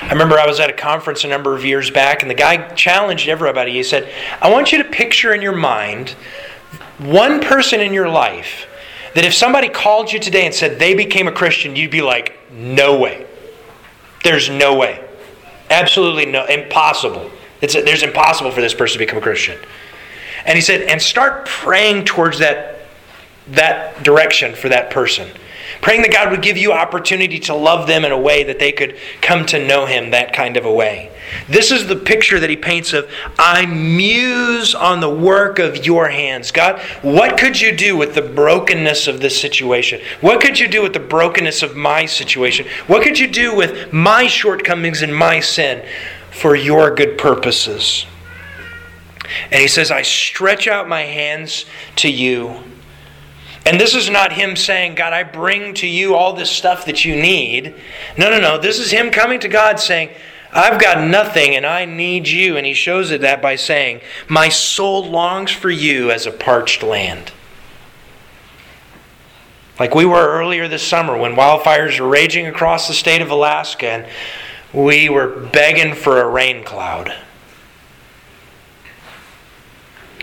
I 0.00 0.08
remember 0.12 0.38
I 0.38 0.46
was 0.46 0.58
at 0.58 0.70
a 0.70 0.74
conference 0.74 1.24
a 1.24 1.28
number 1.28 1.54
of 1.54 1.64
years 1.64 1.90
back, 1.90 2.22
and 2.22 2.30
the 2.30 2.34
guy 2.34 2.68
challenged 2.74 3.28
everybody. 3.28 3.72
He 3.72 3.82
said, 3.82 4.12
I 4.40 4.50
want 4.50 4.72
you 4.72 4.82
to 4.82 4.84
picture 4.84 5.34
in 5.34 5.42
your 5.42 5.56
mind 5.56 6.10
one 6.98 7.40
person 7.40 7.80
in 7.80 7.92
your 7.92 8.08
life 8.08 8.66
that 9.14 9.24
if 9.24 9.34
somebody 9.34 9.68
called 9.68 10.12
you 10.12 10.18
today 10.18 10.46
and 10.46 10.54
said 10.54 10.78
they 10.78 10.94
became 10.94 11.28
a 11.28 11.32
Christian, 11.32 11.76
you'd 11.76 11.90
be 11.90 12.02
like, 12.02 12.38
no 12.52 12.98
way. 12.98 13.26
There's 14.24 14.48
no 14.48 14.76
way. 14.76 15.06
Absolutely 15.72 16.26
no, 16.26 16.44
impossible. 16.46 17.30
It's 17.60 17.74
a, 17.74 17.82
there's 17.82 18.02
impossible 18.02 18.50
for 18.50 18.60
this 18.60 18.74
person 18.74 18.94
to 18.94 18.98
become 18.98 19.18
a 19.18 19.22
Christian. 19.22 19.58
And 20.44 20.56
he 20.56 20.60
said, 20.60 20.82
and 20.82 21.00
start 21.00 21.46
praying 21.46 22.04
towards 22.04 22.38
that, 22.40 22.80
that 23.48 24.02
direction 24.02 24.54
for 24.54 24.68
that 24.68 24.90
person. 24.90 25.28
Praying 25.80 26.02
that 26.02 26.12
God 26.12 26.30
would 26.30 26.42
give 26.42 26.56
you 26.56 26.72
opportunity 26.72 27.38
to 27.40 27.54
love 27.54 27.86
them 27.86 28.04
in 28.04 28.12
a 28.12 28.18
way 28.18 28.44
that 28.44 28.58
they 28.58 28.72
could 28.72 28.96
come 29.20 29.46
to 29.46 29.64
know 29.64 29.86
Him 29.86 30.10
that 30.10 30.32
kind 30.32 30.56
of 30.56 30.64
a 30.64 30.72
way. 30.72 31.11
This 31.48 31.70
is 31.70 31.86
the 31.86 31.96
picture 31.96 32.38
that 32.40 32.50
he 32.50 32.56
paints 32.56 32.92
of 32.92 33.10
I 33.38 33.66
muse 33.66 34.74
on 34.74 35.00
the 35.00 35.10
work 35.10 35.58
of 35.58 35.84
your 35.84 36.08
hands. 36.08 36.50
God, 36.50 36.80
what 37.02 37.38
could 37.38 37.60
you 37.60 37.76
do 37.76 37.96
with 37.96 38.14
the 38.14 38.22
brokenness 38.22 39.06
of 39.06 39.20
this 39.20 39.40
situation? 39.40 40.00
What 40.20 40.40
could 40.40 40.58
you 40.58 40.68
do 40.68 40.82
with 40.82 40.92
the 40.92 41.00
brokenness 41.00 41.62
of 41.62 41.76
my 41.76 42.06
situation? 42.06 42.66
What 42.86 43.02
could 43.02 43.18
you 43.18 43.28
do 43.28 43.54
with 43.54 43.92
my 43.92 44.26
shortcomings 44.26 45.02
and 45.02 45.14
my 45.14 45.40
sin 45.40 45.86
for 46.30 46.54
your 46.54 46.94
good 46.94 47.18
purposes? 47.18 48.06
And 49.50 49.60
he 49.60 49.68
says, 49.68 49.90
I 49.90 50.02
stretch 50.02 50.68
out 50.68 50.88
my 50.88 51.02
hands 51.02 51.64
to 51.96 52.10
you 52.10 52.64
and 53.64 53.80
this 53.80 53.94
is 53.94 54.10
not 54.10 54.32
him 54.32 54.56
saying, 54.56 54.96
God, 54.96 55.12
I 55.12 55.22
bring 55.22 55.74
to 55.74 55.86
you 55.86 56.14
all 56.14 56.32
this 56.32 56.50
stuff 56.50 56.84
that 56.86 57.04
you 57.04 57.14
need. 57.14 57.74
No, 58.18 58.28
no, 58.28 58.40
no. 58.40 58.58
This 58.58 58.78
is 58.78 58.90
him 58.90 59.10
coming 59.10 59.38
to 59.40 59.48
God 59.48 59.78
saying, 59.78 60.10
I've 60.52 60.80
got 60.80 61.08
nothing 61.08 61.56
and 61.56 61.64
I 61.64 61.86
need 61.86 62.28
you. 62.28 62.56
And 62.56 62.66
he 62.66 62.74
shows 62.74 63.10
it 63.10 63.22
that 63.22 63.40
by 63.40 63.56
saying, 63.56 64.00
My 64.28 64.48
soul 64.48 65.04
longs 65.04 65.50
for 65.50 65.70
you 65.70 66.10
as 66.10 66.26
a 66.26 66.30
parched 66.30 66.82
land. 66.82 67.32
Like 69.80 69.94
we 69.94 70.04
were 70.04 70.28
earlier 70.28 70.68
this 70.68 70.86
summer 70.86 71.16
when 71.16 71.34
wildfires 71.34 71.98
were 71.98 72.08
raging 72.08 72.46
across 72.46 72.86
the 72.86 72.94
state 72.94 73.22
of 73.22 73.30
Alaska 73.30 73.88
and 73.88 74.06
we 74.72 75.08
were 75.08 75.28
begging 75.28 75.94
for 75.94 76.20
a 76.20 76.28
rain 76.28 76.64
cloud. 76.64 77.14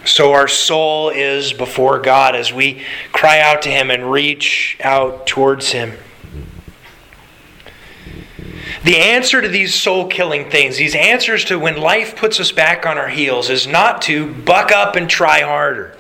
So 0.06 0.34
our 0.34 0.48
soul 0.48 1.10
is 1.10 1.54
before 1.54 2.00
God 2.00 2.36
as 2.36 2.54
we 2.54 2.84
cry 3.12 3.40
out 3.40 3.64
to 3.64 3.70
Him 3.70 3.92
and 3.92 4.12
reach 4.12 4.78
out 4.82 5.28
towards 5.28 5.72
Him. 5.72 5.94
The 8.84 8.98
answer 8.98 9.42
to 9.42 9.48
these 9.48 9.76
soul 9.76 10.08
killing 10.08 10.50
things, 10.50 10.78
these 10.78 10.96
answers 10.96 11.44
to 11.46 11.60
when 11.60 11.78
life 11.78 12.16
puts 12.16 12.40
us 12.40 12.52
back 12.52 12.86
on 12.86 12.98
our 12.98 13.10
heels, 13.10 13.50
is 13.50 13.68
not 13.68 14.02
to 14.04 14.34
buck 14.34 14.72
up 14.72 14.96
and 14.96 15.10
try 15.10 15.42
harder. 15.42 15.98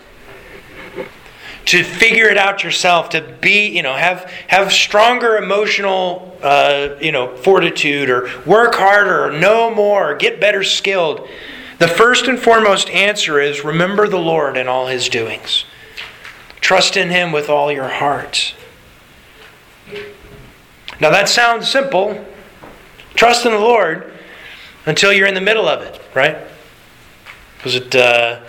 To 1.66 1.84
figure 1.84 2.28
it 2.28 2.38
out 2.38 2.64
yourself, 2.64 3.10
to 3.10 3.22
be, 3.22 3.68
you 3.68 3.84
know, 3.84 3.94
have 3.94 4.24
have 4.48 4.72
stronger 4.72 5.38
emotional, 5.38 6.36
uh, 6.42 6.96
you 7.02 7.12
know, 7.12 7.36
fortitude, 7.36 8.10
or 8.10 8.30
work 8.46 8.76
harder, 8.76 9.26
or 9.26 9.32
know 9.32 9.74
more, 9.74 10.12
or 10.12 10.16
get 10.16 10.40
better 10.40 10.64
skilled. 10.64 11.28
The 11.78 11.88
first 11.88 12.28
and 12.28 12.40
foremost 12.40 12.90
answer 12.90 13.40
is 13.40 13.64
remember 13.64 14.08
the 14.08 14.18
Lord 14.18 14.58
and 14.58 14.68
all 14.68 14.88
his 14.88 15.10
doings. 15.10 15.66
Trust 16.60 16.98
in 16.98 17.10
him 17.10 17.32
with 17.32 17.50
all 17.50 17.72
your 17.72 17.88
heart. 17.88 18.56
Now 21.00 21.12
that 21.12 21.30
sounds 21.30 21.70
simple. 21.70 22.26
Trust 23.20 23.46
in 23.46 23.52
the 23.52 23.60
Lord 23.60 24.14
until 24.86 25.12
you're 25.12 25.28
in 25.28 25.34
the 25.34 25.42
middle 25.42 25.68
of 25.68 25.82
it, 25.82 26.00
right? 26.16 26.38
Was 27.66 27.76
it 27.76 27.94
uh, 27.94 28.40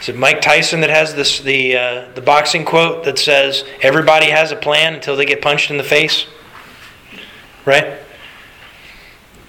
is 0.00 0.08
it 0.08 0.16
Mike 0.16 0.40
Tyson 0.40 0.80
that 0.80 0.88
has 0.88 1.14
this 1.14 1.40
the 1.40 1.76
uh, 1.76 2.08
the 2.14 2.22
boxing 2.22 2.64
quote 2.64 3.04
that 3.04 3.18
says 3.18 3.62
everybody 3.82 4.30
has 4.30 4.52
a 4.52 4.56
plan 4.56 4.94
until 4.94 5.16
they 5.16 5.26
get 5.26 5.42
punched 5.42 5.70
in 5.70 5.76
the 5.76 5.84
face? 5.84 6.24
Right? 7.66 7.98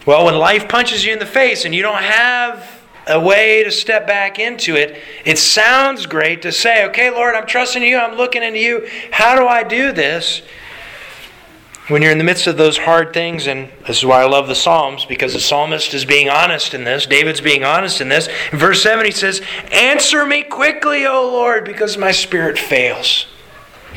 Well, 0.05 0.25
when 0.25 0.35
life 0.35 0.67
punches 0.67 1.05
you 1.05 1.13
in 1.13 1.19
the 1.19 1.25
face 1.25 1.63
and 1.63 1.73
you 1.73 1.81
don't 1.81 2.03
have 2.03 2.81
a 3.07 3.21
way 3.21 3.63
to 3.63 3.71
step 3.71 4.05
back 4.05 4.37
into 4.37 4.75
it. 4.75 5.01
It 5.23 5.37
sounds 5.37 6.05
great 6.05 6.41
to 6.41 6.51
say, 6.51 6.85
okay, 6.87 7.09
Lord, 7.09 7.35
I'm 7.35 7.47
trusting 7.47 7.81
you, 7.81 7.97
I'm 7.97 8.17
looking 8.17 8.43
into 8.43 8.59
you. 8.59 8.85
How 9.11 9.37
do 9.39 9.47
I 9.47 9.63
do 9.63 9.93
this? 9.93 10.41
When 11.87 12.01
you're 12.01 12.11
in 12.11 12.17
the 12.17 12.23
midst 12.25 12.47
of 12.47 12.57
those 12.57 12.77
hard 12.77 13.13
things, 13.13 13.47
and 13.47 13.69
this 13.87 13.99
is 13.99 14.05
why 14.05 14.21
I 14.21 14.25
love 14.25 14.49
the 14.49 14.55
Psalms, 14.55 15.05
because 15.05 15.31
the 15.31 15.39
psalmist 15.39 15.93
is 15.93 16.03
being 16.03 16.27
honest 16.27 16.73
in 16.73 16.83
this. 16.83 17.05
David's 17.05 17.39
being 17.39 17.63
honest 17.63 18.01
in 18.01 18.09
this. 18.09 18.27
In 18.51 18.57
verse 18.57 18.83
7, 18.83 19.05
he 19.05 19.11
says, 19.11 19.41
Answer 19.71 20.25
me 20.25 20.43
quickly, 20.43 21.05
O 21.05 21.23
Lord, 21.31 21.63
because 21.63 21.97
my 21.97 22.11
spirit 22.11 22.59
fails. 22.59 23.25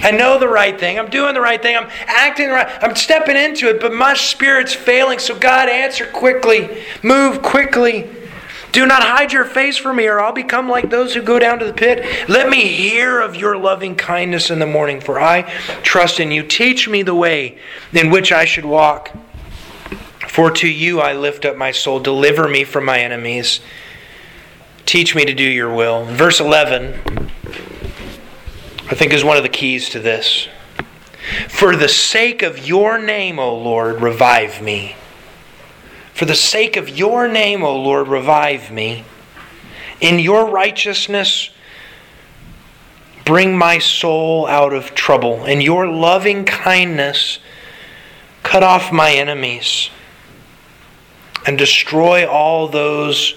I 0.02 0.12
know 0.12 0.38
the 0.38 0.46
right 0.46 0.78
thing. 0.78 1.00
I'm 1.00 1.10
doing 1.10 1.34
the 1.34 1.40
right 1.40 1.60
thing. 1.60 1.76
I'm 1.76 1.90
acting 2.06 2.50
right. 2.50 2.68
I'm 2.80 2.94
stepping 2.94 3.36
into 3.36 3.68
it, 3.68 3.80
but 3.80 3.92
my 3.92 4.14
spirit's 4.14 4.72
failing. 4.72 5.18
So, 5.18 5.36
God, 5.36 5.68
answer 5.68 6.06
quickly. 6.06 6.84
Move 7.02 7.42
quickly. 7.42 8.08
Do 8.72 8.86
not 8.86 9.02
hide 9.02 9.32
your 9.32 9.44
face 9.44 9.76
from 9.76 9.96
me, 9.96 10.06
or 10.06 10.20
I'll 10.20 10.32
become 10.32 10.68
like 10.68 10.90
those 10.90 11.14
who 11.14 11.22
go 11.22 11.38
down 11.38 11.58
to 11.58 11.64
the 11.64 11.72
pit. 11.72 12.28
Let 12.28 12.48
me 12.48 12.68
hear 12.68 13.20
of 13.20 13.34
your 13.34 13.56
loving 13.56 13.96
kindness 13.96 14.50
in 14.50 14.58
the 14.58 14.66
morning, 14.66 15.00
for 15.00 15.20
I 15.20 15.42
trust 15.82 16.20
in 16.20 16.30
you. 16.30 16.42
Teach 16.42 16.88
me 16.88 17.02
the 17.02 17.14
way 17.14 17.58
in 17.92 18.10
which 18.10 18.30
I 18.30 18.44
should 18.44 18.64
walk. 18.64 19.10
For 20.28 20.50
to 20.52 20.68
you 20.68 21.00
I 21.00 21.14
lift 21.14 21.44
up 21.44 21.56
my 21.56 21.72
soul. 21.72 21.98
Deliver 21.98 22.46
me 22.48 22.62
from 22.62 22.84
my 22.84 23.00
enemies. 23.00 23.60
Teach 24.86 25.14
me 25.14 25.24
to 25.24 25.34
do 25.34 25.44
your 25.44 25.74
will. 25.74 26.04
Verse 26.04 26.38
11, 26.40 26.94
I 28.88 28.94
think, 28.94 29.12
is 29.12 29.24
one 29.24 29.36
of 29.36 29.42
the 29.42 29.48
keys 29.48 29.88
to 29.90 30.00
this. 30.00 30.48
For 31.48 31.76
the 31.76 31.88
sake 31.88 32.42
of 32.42 32.66
your 32.66 32.98
name, 32.98 33.38
O 33.38 33.56
Lord, 33.56 34.00
revive 34.00 34.62
me. 34.62 34.96
For 36.20 36.26
the 36.26 36.34
sake 36.34 36.76
of 36.76 36.90
your 36.90 37.28
name, 37.28 37.62
O 37.62 37.74
Lord, 37.74 38.08
revive 38.08 38.70
me. 38.70 39.04
In 40.02 40.18
your 40.18 40.50
righteousness, 40.50 41.48
bring 43.24 43.56
my 43.56 43.78
soul 43.78 44.46
out 44.46 44.74
of 44.74 44.94
trouble. 44.94 45.46
In 45.46 45.62
your 45.62 45.88
loving 45.88 46.44
kindness, 46.44 47.38
cut 48.42 48.62
off 48.62 48.92
my 48.92 49.12
enemies 49.12 49.88
and 51.46 51.56
destroy 51.56 52.28
all 52.28 52.68
those 52.68 53.34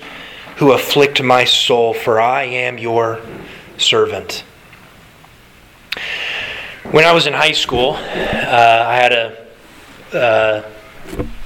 who 0.57 0.73
afflict 0.73 1.23
my 1.23 1.45
soul, 1.45 1.93
for 1.93 2.19
I 2.19 2.43
am 2.43 2.77
your 2.77 3.21
servant. 3.77 4.43
When 6.91 7.05
I 7.05 7.13
was 7.13 7.27
in 7.27 7.33
high 7.33 7.53
school, 7.53 7.91
uh, 7.93 8.85
I 8.89 8.95
had 8.97 9.13
a. 9.13 9.47
Uh, 10.13 10.63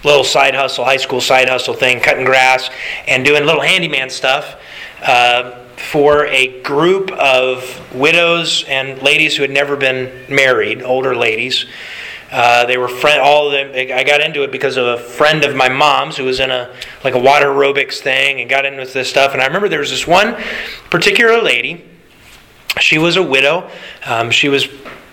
little 0.04 0.24
side 0.24 0.56
hustle, 0.56 0.86
high 0.86 0.98
school 0.98 1.22
side 1.22 1.50
hustle 1.50 1.74
thing, 1.74 2.00
cutting 2.00 2.26
grass 2.26 2.70
and 3.08 3.26
doing 3.26 3.46
little 3.46 3.62
handyman 3.62 4.10
stuff 4.10 4.56
uh, 5.02 5.64
for 5.76 6.26
a 6.28 6.62
group 6.62 7.12
of 7.12 7.94
widows 7.94 8.64
and 8.68 9.02
ladies 9.02 9.36
who 9.36 9.44
had 9.44 9.52
never 9.52 9.76
been 9.76 10.26
married, 10.34 10.82
older 10.82 11.16
ladies. 11.16 11.66
Uh, 12.32 12.66
they 12.66 12.78
were 12.78 12.90
friend. 12.90 13.22
All 13.22 13.48
of 13.48 13.54
them. 13.54 13.72
I 13.74 14.04
got 14.04 14.20
into 14.20 14.44
it 14.44 14.52
because 14.52 14.76
of 14.76 14.86
a 14.86 14.98
friend 14.98 15.46
of 15.46 15.56
my 15.56 15.70
mom's 15.70 16.18
who 16.18 16.26
was 16.26 16.42
in 16.42 16.52
a 16.52 16.74
like 17.04 17.14
a 17.14 17.20
water 17.20 17.48
aerobics 17.48 18.00
thing 18.00 18.42
and 18.42 18.50
got 18.50 18.66
into 18.66 18.86
this 18.86 19.10
stuff. 19.10 19.32
And 19.32 19.42
I 19.42 19.46
remember 19.46 19.70
there 19.70 19.80
was 19.80 19.92
this 19.92 20.06
one 20.06 20.36
particular 20.90 21.42
lady. 21.42 21.86
She 22.82 22.98
was 22.98 23.16
a 23.16 23.24
widow. 23.24 23.70
Um, 24.06 24.30
she 24.30 24.50
was 24.50 24.68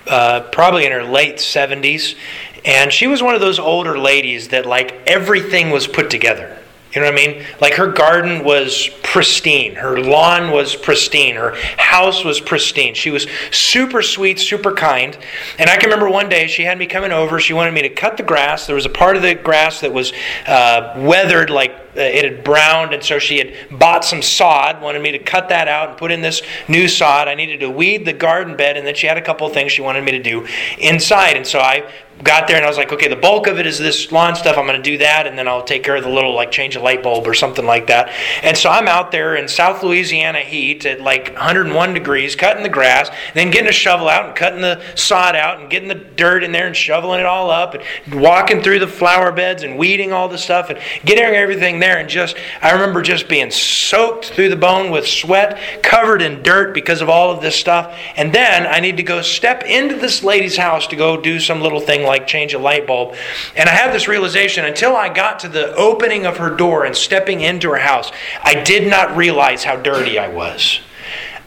uh, 0.09 0.41
probably 0.53 0.87
in 0.87 0.93
her 0.93 1.05
late 1.05 1.37
70s, 1.37 2.17
and 2.65 2.93
she 2.93 3.07
was 3.07 3.23
one 3.23 3.35
of 3.35 3.41
those 3.41 3.59
older 3.59 3.99
ladies 3.99 4.49
that, 4.49 4.67
like, 4.67 5.03
everything 5.07 5.71
was 5.71 5.87
put 5.87 6.11
together. 6.11 6.59
You 6.95 7.01
know 7.01 7.11
what 7.11 7.21
I 7.21 7.27
mean? 7.27 7.45
Like 7.61 7.75
her 7.75 7.89
garden 7.89 8.45
was 8.45 8.89
pristine. 9.03 9.75
Her 9.75 9.99
lawn 9.99 10.53
was 10.53 10.77
pristine. 10.77 11.35
Her 11.35 11.57
house 11.77 12.23
was 12.23 12.41
pristine. 12.41 12.95
She 12.95 13.11
was 13.11 13.27
super 13.51 14.01
sweet, 14.01 14.39
super 14.39 14.73
kind. 14.73 15.19
And 15.59 15.69
I 15.69 15.77
can 15.77 15.91
remember 15.91 16.09
one 16.09 16.29
day 16.29 16.47
she 16.47 16.63
had 16.63 16.79
me 16.79 16.87
coming 16.87 17.11
over. 17.11 17.41
She 17.41 17.53
wanted 17.53 17.75
me 17.75 17.83
to 17.83 17.89
cut 17.89 18.17
the 18.17 18.23
grass. 18.23 18.69
There 18.69 18.77
was 18.77 18.87
a 18.87 18.91
part 18.91 19.17
of 19.17 19.23
the 19.23 19.35
grass 19.35 19.81
that 19.81 19.93
was 19.93 20.13
uh, 20.47 20.95
weathered, 20.99 21.51
like 21.51 21.73
uh, 21.97 22.01
it 22.01 22.25
had 22.25 22.45
browned, 22.45 22.95
and 22.95 23.03
so 23.03 23.19
she 23.19 23.39
had 23.39 23.79
bought 23.79 24.05
some 24.05 24.23
sod, 24.23 24.81
wanted 24.81 25.03
me 25.03 25.13
to 25.13 25.19
cut 25.19 25.49
that 25.49 25.67
out 25.67 25.91
and 25.91 25.99
put 25.99 26.13
in 26.13 26.23
this 26.23 26.43
new 26.69 26.87
sod. 26.87 27.27
I 27.27 27.35
needed 27.35 27.61
to 27.61 27.71
weed 27.71 28.05
the 28.05 28.13
garden 28.13 28.57
bed, 28.57 28.77
and 28.77 28.87
then 28.87 28.95
she 28.95 29.09
had 29.09 29.17
a 29.17 29.23
couple 29.23 29.47
of 29.47 29.53
things 29.53 29.73
she 29.73 29.83
wanted 29.83 30.05
me 30.05 30.13
to 30.13 30.23
do 30.23 30.47
inside. 30.79 31.37
And 31.37 31.47
so 31.47 31.59
I 31.59 31.89
got 32.23 32.47
there 32.47 32.57
and 32.57 32.65
I 32.65 32.69
was 32.69 32.79
like, 32.79 32.93
okay, 32.93 33.09
the 33.09 33.17
bulk 33.17 33.47
of 33.47 33.59
it 33.59 33.67
is 33.67 33.79
this 33.79 34.13
lawn 34.13 34.37
stuff. 34.37 34.57
I'm 34.57 34.67
going 34.67 34.81
to 34.81 34.91
do 34.91 34.99
that, 34.99 35.27
and 35.27 35.37
then 35.37 35.49
I'll 35.49 35.65
take 35.65 35.83
care 35.83 35.97
of 35.97 36.05
the 36.05 36.11
little, 36.11 36.35
like, 36.35 36.51
change 36.51 36.77
a 36.77 36.81
light 36.81 37.03
bulb 37.03 37.27
or 37.27 37.35
something 37.35 37.67
like 37.67 37.89
that. 37.89 38.11
And 38.43 38.57
so 38.57 38.71
I'm 38.71 38.89
out 38.89 39.11
there 39.11 39.37
in 39.37 39.49
South 39.49 39.83
Louisiana 39.83 40.41
heat 40.41 40.87
at 40.87 41.01
like 41.01 41.33
101 41.35 41.95
degrees, 41.95 42.37
cutting 42.37 42.63
the 42.63 42.69
grass, 42.69 43.11
then 43.35 43.51
getting 43.51 43.69
a 43.69 43.73
shovel 43.73 44.09
out 44.09 44.27
and 44.27 44.37
cutting 44.37 44.61
the 44.61 44.83
sod 44.95 45.35
out 45.35 45.61
and 45.61 45.71
getting 45.71 45.89
the 45.89 45.95
dirt 45.95 46.45
in 46.45 46.53
there 46.53 46.67
and 46.67 46.77
shoveling 46.77 47.21
it 47.21 47.27
all 47.27 47.51
up 47.51 47.75
and 47.75 48.21
walking 48.21 48.63
through 48.63 48.79
the 48.79 48.87
flower 48.87 49.33
beds 49.33 49.63
and 49.63 49.77
weeding 49.77 50.13
all 50.13 50.29
the 50.29 50.39
stuff 50.39 50.71
and 50.71 50.79
getting 51.05 51.25
everything 51.25 51.81
there. 51.81 51.99
And 51.99 52.09
just, 52.09 52.37
I 52.63 52.73
remember 52.73 53.03
just 53.03 53.29
being 53.29 53.51
soaked 53.51 54.27
through 54.27 54.51
the 54.51 54.57
bone 54.57 54.91
with 54.91 55.07
sweat, 55.07 55.83
covered 55.83 56.23
in 56.23 56.43
dirt 56.43 56.75
because 56.75 57.01
of 57.01 57.09
all 57.09 57.31
of 57.31 57.43
this 57.43 57.57
stuff. 57.57 57.99
And 58.17 58.33
then 58.33 58.67
I 58.67 58.81
need 58.81 58.97
to 58.99 59.03
go 59.03 59.23
step 59.23 59.65
into 59.65 59.97
this 59.97 60.23
lady's 60.23 60.57
house 60.57 60.87
to 60.89 60.97
go 60.97 61.21
do 61.21 61.41
some 61.41 61.61
little 61.61 61.81
thing 61.81 62.04
like 62.05 62.27
change 62.27 62.55
a 62.55 62.59
light 62.59 62.87
bulb. 62.87 63.15
And 63.57 63.69
I 63.69 63.73
had 63.73 63.93
this 63.93 64.09
realization 64.09 64.65
until 64.65 64.95
I 64.97 65.13
got 65.13 65.41
to 65.41 65.49
the 65.49 65.75
opening 65.75 66.27
of 66.27 66.37
her 66.37 66.51
door 66.51 66.85
and 66.85 66.97
stepping 66.97 67.41
into 67.41 67.71
her 67.71 67.79
house, 67.79 68.13
I 68.43 68.63
did 68.63 68.89
not 68.89 69.17
realize 69.17 69.65
how 69.65 69.77
dirty 69.77 70.19
I 70.19 70.29
was 70.29 70.81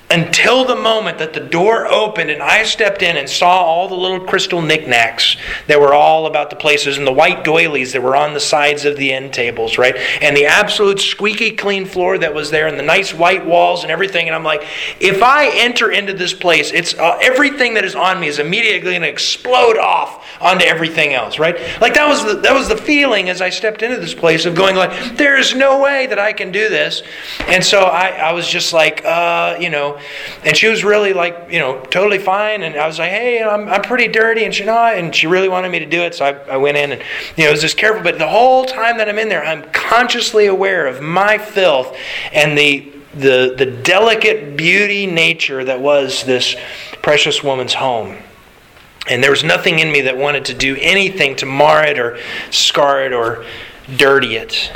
until 0.09 0.63
the 0.63 0.75
moment 0.75 1.17
that 1.17 1.33
the 1.33 1.39
door 1.41 1.85
opened 1.85 2.29
and 2.29 2.41
I 2.41 2.63
stepped 2.63 3.01
in 3.01 3.17
and 3.17 3.29
saw 3.29 3.61
all 3.61 3.89
the 3.89 3.95
little 3.95 4.21
crystal 4.21 4.61
knickknacks 4.61 5.35
that 5.67 5.81
were 5.81 5.93
all 5.93 6.27
about 6.27 6.49
the 6.49 6.55
places 6.55 6.97
and 6.97 7.05
the 7.05 7.11
white 7.11 7.43
doilies 7.43 7.91
that 7.91 8.01
were 8.01 8.15
on 8.15 8.33
the 8.33 8.39
sides 8.39 8.85
of 8.85 8.95
the 8.95 9.11
end 9.11 9.33
tables, 9.33 9.77
right? 9.77 9.97
And 10.21 10.35
the 10.35 10.45
absolute 10.45 11.01
squeaky 11.01 11.51
clean 11.51 11.85
floor 11.85 12.17
that 12.19 12.33
was 12.33 12.51
there 12.51 12.67
and 12.67 12.79
the 12.79 12.83
nice 12.83 13.13
white 13.13 13.45
walls 13.45 13.83
and 13.83 13.91
everything. 13.91 14.27
And 14.27 14.35
I'm 14.35 14.45
like, 14.45 14.63
if 15.01 15.21
I 15.21 15.49
enter 15.53 15.91
into 15.91 16.13
this 16.13 16.33
place, 16.33 16.71
it's 16.71 16.93
uh, 16.93 17.17
everything 17.21 17.73
that 17.73 17.83
is 17.83 17.95
on 17.95 18.21
me 18.21 18.27
is 18.27 18.39
immediately 18.39 18.79
going 18.79 19.01
to 19.01 19.09
explode 19.09 19.77
off 19.77 20.25
onto 20.39 20.63
everything 20.63 21.13
else, 21.13 21.37
right? 21.37 21.57
Like 21.81 21.95
that 21.95 22.07
was 22.07 22.23
the, 22.23 22.35
that 22.41 22.53
was 22.53 22.69
the 22.69 22.77
feeling 22.77 23.27
as 23.29 23.41
I 23.41 23.49
stepped 23.49 23.81
into 23.81 23.97
this 23.97 24.13
place 24.13 24.45
of 24.45 24.55
going 24.55 24.77
like, 24.77 25.17
there 25.17 25.37
is 25.37 25.53
no 25.53 25.81
way 25.81 26.07
that 26.07 26.19
I 26.19 26.31
can 26.31 26.53
do 26.53 26.69
this. 26.69 27.03
And 27.47 27.61
so 27.61 27.81
I, 27.81 28.09
I 28.09 28.31
was 28.31 28.47
just 28.47 28.71
like, 28.71 29.03
uh, 29.03 29.57
you 29.59 29.69
know, 29.69 29.96
and 30.43 30.55
she 30.55 30.67
was 30.67 30.83
really 30.83 31.13
like, 31.13 31.47
you 31.49 31.59
know, 31.59 31.79
totally 31.81 32.17
fine. 32.17 32.63
And 32.63 32.75
I 32.75 32.87
was 32.87 32.99
like, 32.99 33.11
hey, 33.11 33.43
I'm, 33.43 33.67
I'm 33.67 33.81
pretty 33.81 34.07
dirty. 34.07 34.43
And 34.45 34.53
she, 34.53 34.65
no, 34.65 34.77
and 34.77 35.15
she 35.15 35.27
really 35.27 35.49
wanted 35.49 35.71
me 35.71 35.79
to 35.79 35.85
do 35.85 36.01
it. 36.01 36.15
So 36.15 36.25
I, 36.25 36.53
I 36.53 36.57
went 36.57 36.77
in 36.77 36.93
and, 36.93 37.01
you 37.35 37.45
know, 37.45 37.51
was 37.51 37.61
just 37.61 37.77
careful. 37.77 38.03
But 38.03 38.19
the 38.19 38.27
whole 38.27 38.65
time 38.65 38.97
that 38.97 39.09
I'm 39.09 39.19
in 39.19 39.29
there, 39.29 39.43
I'm 39.43 39.63
consciously 39.71 40.47
aware 40.47 40.87
of 40.87 41.01
my 41.01 41.37
filth 41.37 41.95
and 42.31 42.57
the, 42.57 42.91
the, 43.13 43.55
the 43.57 43.65
delicate 43.65 44.55
beauty 44.57 45.05
nature 45.05 45.63
that 45.63 45.79
was 45.79 46.23
this 46.23 46.55
precious 47.01 47.43
woman's 47.43 47.73
home. 47.73 48.17
And 49.09 49.23
there 49.23 49.31
was 49.31 49.43
nothing 49.43 49.79
in 49.79 49.91
me 49.91 50.01
that 50.01 50.17
wanted 50.17 50.45
to 50.45 50.53
do 50.53 50.75
anything 50.79 51.35
to 51.37 51.45
mar 51.45 51.83
it 51.85 51.97
or 51.97 52.19
scar 52.51 53.05
it 53.05 53.13
or 53.13 53.45
dirty 53.95 54.35
it. 54.35 54.71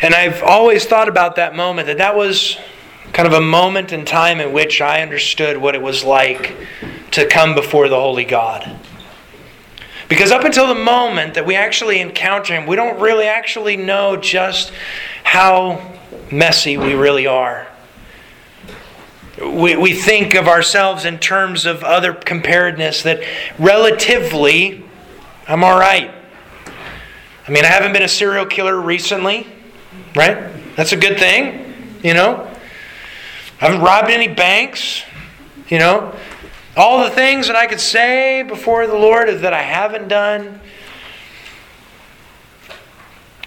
And 0.00 0.14
I've 0.14 0.44
always 0.44 0.84
thought 0.84 1.08
about 1.08 1.36
that 1.36 1.56
moment 1.56 1.86
that 1.88 1.98
that 1.98 2.14
was 2.14 2.56
kind 3.12 3.26
of 3.26 3.34
a 3.34 3.40
moment 3.40 3.92
in 3.92 4.04
time 4.04 4.38
in 4.38 4.52
which 4.52 4.80
I 4.80 5.02
understood 5.02 5.56
what 5.56 5.74
it 5.74 5.82
was 5.82 6.04
like 6.04 6.54
to 7.12 7.26
come 7.26 7.54
before 7.54 7.88
the 7.88 7.98
Holy 7.98 8.24
God. 8.24 8.78
Because 10.08 10.30
up 10.30 10.44
until 10.44 10.68
the 10.68 10.80
moment 10.80 11.34
that 11.34 11.44
we 11.44 11.56
actually 11.56 12.00
encounter 12.00 12.54
Him, 12.54 12.66
we 12.66 12.76
don't 12.76 13.00
really 13.00 13.26
actually 13.26 13.76
know 13.76 14.16
just 14.16 14.72
how 15.24 15.98
messy 16.30 16.78
we 16.78 16.94
really 16.94 17.26
are. 17.26 17.66
We, 19.42 19.76
we 19.76 19.94
think 19.94 20.34
of 20.34 20.46
ourselves 20.46 21.04
in 21.04 21.18
terms 21.18 21.66
of 21.66 21.82
other 21.82 22.12
comparedness 22.12 23.02
that 23.02 23.22
relatively, 23.58 24.84
I'm 25.48 25.64
all 25.64 25.78
right. 25.78 26.12
I 27.46 27.50
mean, 27.50 27.64
I 27.64 27.68
haven't 27.68 27.92
been 27.92 28.02
a 28.02 28.08
serial 28.08 28.46
killer 28.46 28.80
recently, 28.80 29.46
right? 30.14 30.76
That's 30.76 30.92
a 30.92 30.96
good 30.96 31.18
thing, 31.18 31.74
you 32.02 32.14
know? 32.14 32.48
I 33.60 33.66
haven't 33.66 33.80
robbed 33.80 34.10
any 34.10 34.28
banks, 34.28 35.02
you 35.68 35.78
know? 35.78 36.14
All 36.76 37.02
the 37.02 37.10
things 37.10 37.48
that 37.48 37.56
I 37.56 37.66
could 37.66 37.80
say 37.80 38.42
before 38.42 38.86
the 38.86 38.94
Lord 38.94 39.28
is 39.28 39.40
that 39.40 39.52
I 39.52 39.62
haven't 39.62 40.06
done. 40.08 40.60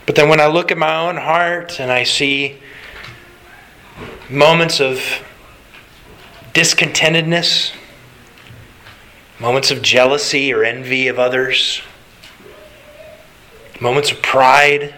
But 0.06 0.16
then 0.16 0.28
when 0.28 0.42
I 0.42 0.48
look 0.48 0.72
at 0.72 0.78
my 0.78 1.08
own 1.08 1.16
heart 1.16 1.80
and 1.80 1.90
I 1.90 2.04
see 2.04 2.60
moments 4.30 4.82
of 4.82 5.02
discontentedness, 6.54 7.72
moments 9.40 9.72
of 9.72 9.82
jealousy 9.82 10.54
or 10.54 10.66
envy 10.66 11.08
of 11.08 11.18
others, 11.18 11.82
moments 13.80 14.12
of 14.12 14.22
pride, 14.22 14.94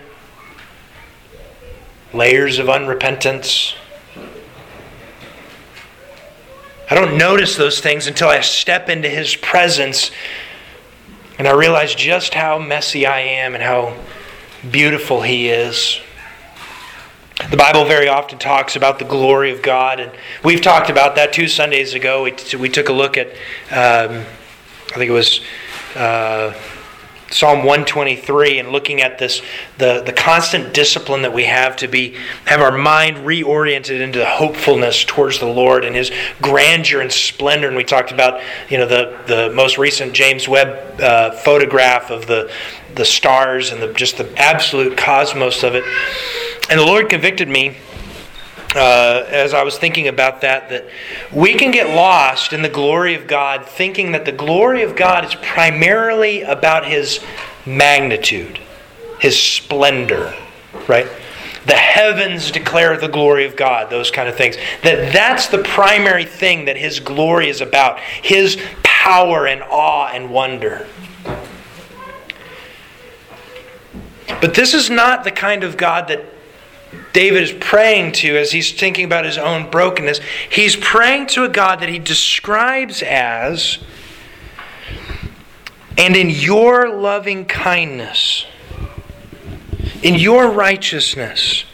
layers 2.13 2.60
of 2.60 2.67
unrepentance. 2.67 3.76
I 6.89 6.95
don't 6.95 7.17
notice 7.17 7.56
those 7.56 7.80
things 7.80 8.08
until 8.08 8.30
I 8.30 8.41
step 8.41 8.89
into 8.89 9.10
His 9.10 9.36
presence 9.36 10.12
and 11.39 11.47
I 11.47 11.52
realize 11.52 11.95
just 11.95 12.34
how 12.34 12.60
messy 12.60 13.06
I 13.06 13.19
am 13.19 13.56
and 13.56 13.63
how 13.63 13.97
beautiful 14.69 15.21
He 15.21 15.49
is. 15.49 15.99
The 17.49 17.58
Bible 17.58 17.86
very 17.86 18.08
often 18.08 18.38
talks 18.38 18.76
about 18.76 18.99
the 18.99 19.06
glory 19.06 19.52
of 19.52 19.62
God, 19.63 19.99
and 19.99 20.12
we've 20.43 20.62
talked 20.62 20.91
about 20.91 21.15
that 21.15 21.34
two 21.34 21.47
Sundays 21.47 21.95
ago. 21.95 22.23
We, 22.23 22.36
we 22.58 22.69
took 22.69 22.89
a 22.89 22.93
look 22.93 23.17
at, 23.17 23.30
um, 23.71 24.23
I 24.91 24.95
think 24.95 25.10
it 25.10 25.13
was 25.13 25.41
uh, 25.95 26.54
Psalm 27.33 27.59
123, 27.59 28.59
and 28.59 28.71
looking 28.71 29.01
at 29.01 29.17
this, 29.17 29.41
the, 29.79 30.03
the 30.05 30.13
constant 30.13 30.73
discipline 30.73 31.23
that 31.23 31.33
we 31.33 31.45
have 31.45 31.75
to 31.77 31.87
be 31.87 32.15
have 32.45 32.61
our 32.61 32.77
mind 32.77 33.17
reoriented 33.17 33.99
into 33.99 34.23
hopefulness 34.23 35.03
towards 35.03 35.39
the 35.39 35.47
Lord 35.47 35.83
and 35.83 35.95
His 35.95 36.11
grandeur 36.41 37.01
and 37.01 37.11
splendor. 37.11 37.67
And 37.67 37.75
we 37.75 37.83
talked 37.83 38.11
about, 38.11 38.39
you 38.69 38.77
know, 38.77 38.87
the 38.87 39.19
the 39.25 39.51
most 39.53 39.79
recent 39.79 40.13
James 40.13 40.47
Webb 40.47 41.01
uh, 41.01 41.31
photograph 41.31 42.11
of 42.11 42.27
the 42.27 42.51
the 42.93 43.05
stars 43.05 43.71
and 43.71 43.81
the, 43.81 43.91
just 43.93 44.17
the 44.17 44.31
absolute 44.39 44.95
cosmos 44.95 45.63
of 45.63 45.73
it. 45.73 45.83
And 46.69 46.79
the 46.79 46.85
Lord 46.85 47.09
convicted 47.09 47.49
me 47.49 47.77
uh, 48.75 49.25
as 49.27 49.53
I 49.53 49.63
was 49.63 49.77
thinking 49.77 50.07
about 50.07 50.41
that, 50.41 50.69
that 50.69 50.88
we 51.31 51.53
can 51.55 51.71
get 51.71 51.95
lost 51.95 52.53
in 52.53 52.62
the 52.62 52.69
glory 52.69 53.15
of 53.15 53.27
God 53.27 53.65
thinking 53.65 54.12
that 54.13 54.25
the 54.25 54.31
glory 54.31 54.83
of 54.83 54.95
God 54.95 55.25
is 55.25 55.36
primarily 55.36 56.41
about 56.41 56.86
His 56.86 57.19
magnitude, 57.65 58.59
His 59.19 59.39
splendor, 59.39 60.33
right? 60.88 61.07
The 61.65 61.73
heavens 61.73 62.51
declare 62.51 62.97
the 62.97 63.07
glory 63.07 63.45
of 63.45 63.55
God, 63.55 63.89
those 63.89 64.12
kind 64.12 64.27
of 64.27 64.36
things. 64.36 64.57
That 64.83 65.13
that's 65.13 65.47
the 65.47 65.59
primary 65.59 66.25
thing 66.25 66.65
that 66.65 66.75
His 66.75 66.99
glory 66.99 67.49
is 67.49 67.62
about, 67.62 67.99
His 67.99 68.57
power 68.83 69.47
and 69.47 69.62
awe 69.63 70.09
and 70.13 70.29
wonder. 70.29 70.88
But 74.41 74.55
this 74.55 74.73
is 74.73 74.89
not 74.89 75.23
the 75.23 75.31
kind 75.31 75.63
of 75.63 75.77
God 75.77 76.07
that 76.09 76.32
David 77.13 77.43
is 77.43 77.54
praying 77.54 78.13
to 78.13 78.36
as 78.38 78.52
he's 78.52 78.71
thinking 78.71 79.06
about 79.06 79.23
his 79.23 79.38
own 79.38 79.69
brokenness. 79.69 80.19
He's 80.49 80.76
praying 80.76 81.28
to 81.28 81.43
a 81.43 81.49
God 81.49 81.80
that 81.82 81.89
he 81.89 81.99
describes 81.99 83.04
as, 83.04 83.78
and 85.95 86.15
in 86.15 86.32
your 86.32 86.89
loving 86.89 87.45
kindness, 87.45 88.47
in 90.02 90.15
your 90.15 90.49
righteousness, 90.49 91.65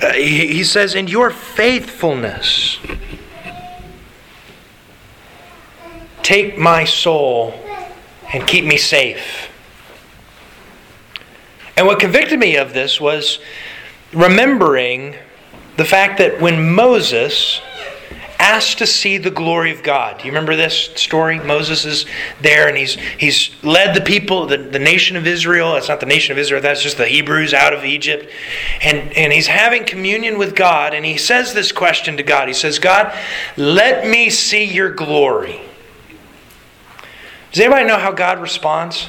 uh, 0.00 0.14
he, 0.14 0.46
he 0.46 0.64
says, 0.64 0.94
in 0.94 1.06
your 1.06 1.30
faithfulness, 1.30 2.78
take 6.22 6.56
my 6.56 6.84
soul 6.84 7.52
and 8.32 8.46
keep 8.46 8.64
me 8.64 8.78
safe. 8.78 9.50
And 11.76 11.86
what 11.86 12.00
convicted 12.00 12.38
me 12.38 12.56
of 12.56 12.72
this 12.72 12.98
was 12.98 13.40
remembering 14.12 15.16
the 15.76 15.84
fact 15.84 16.18
that 16.18 16.40
when 16.40 16.74
Moses 16.74 17.60
asked 18.40 18.78
to 18.78 18.86
see 18.86 19.18
the 19.18 19.30
glory 19.30 19.70
of 19.70 19.82
God. 19.82 20.18
Do 20.18 20.24
you 20.24 20.30
remember 20.30 20.56
this 20.56 20.90
story? 20.96 21.38
Moses 21.38 21.84
is 21.84 22.06
there 22.40 22.68
and 22.68 22.76
he's 22.76 22.94
he's 22.94 23.50
led 23.62 23.94
the 23.94 24.00
people, 24.00 24.46
the, 24.46 24.56
the 24.56 24.78
nation 24.78 25.16
of 25.16 25.26
Israel. 25.26 25.76
It's 25.76 25.88
not 25.88 26.00
the 26.00 26.06
nation 26.06 26.32
of 26.32 26.38
Israel, 26.38 26.60
that's 26.60 26.82
just 26.82 26.96
the 26.96 27.06
Hebrews 27.06 27.52
out 27.52 27.74
of 27.74 27.84
Egypt. 27.84 28.30
And, 28.82 29.12
and 29.12 29.32
he's 29.32 29.46
having 29.46 29.84
communion 29.84 30.38
with 30.38 30.56
God, 30.56 30.94
and 30.94 31.04
he 31.04 31.18
says 31.18 31.52
this 31.52 31.70
question 31.70 32.16
to 32.16 32.22
God. 32.22 32.48
He 32.48 32.54
says, 32.54 32.78
God, 32.78 33.16
let 33.58 34.06
me 34.06 34.30
see 34.30 34.64
your 34.64 34.90
glory. 34.90 35.60
Does 37.52 37.60
anybody 37.60 37.84
know 37.84 37.98
how 37.98 38.12
God 38.12 38.40
responds? 38.40 39.06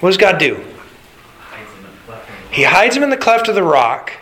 What 0.00 0.10
does 0.10 0.16
God 0.16 0.38
do? 0.38 0.64
He 2.52 2.64
hides 2.64 2.96
him 2.96 3.02
in 3.02 3.10
the 3.10 3.16
cleft 3.16 3.48
of 3.48 3.54
the 3.54 3.62
rock 3.62 4.12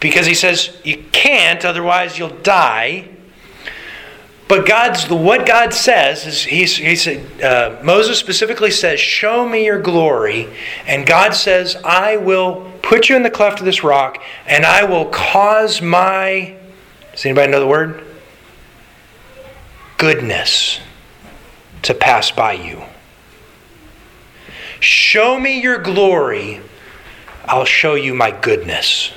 because 0.00 0.26
he 0.26 0.34
says 0.34 0.76
you 0.82 1.04
can't, 1.12 1.64
otherwise 1.64 2.18
you'll 2.18 2.30
die. 2.30 3.08
But 4.48 4.66
God's 4.66 5.08
what 5.08 5.46
God 5.46 5.72
says 5.72 6.26
is 6.26 6.42
he, 6.42 6.64
he 6.64 6.96
said 6.96 7.42
uh, 7.42 7.76
Moses 7.84 8.18
specifically 8.18 8.72
says, 8.72 8.98
"Show 8.98 9.48
me 9.48 9.64
your 9.64 9.80
glory," 9.80 10.48
and 10.86 11.06
God 11.06 11.34
says, 11.34 11.76
"I 11.84 12.16
will 12.16 12.72
put 12.82 13.08
you 13.08 13.14
in 13.14 13.22
the 13.22 13.30
cleft 13.30 13.60
of 13.60 13.64
this 13.64 13.84
rock, 13.84 14.20
and 14.46 14.66
I 14.66 14.82
will 14.82 15.04
cause 15.04 15.80
my." 15.80 16.56
Does 17.12 17.26
anybody 17.26 17.52
know 17.52 17.60
the 17.60 17.66
word? 17.66 18.02
Goodness 19.98 20.80
to 21.82 21.94
pass 21.94 22.30
by 22.30 22.54
you. 22.54 22.82
Show 24.80 25.38
me 25.38 25.60
your 25.60 25.78
glory, 25.78 26.60
I'll 27.50 27.64
show 27.64 27.96
you 27.96 28.14
my 28.14 28.30
goodness. 28.30 29.10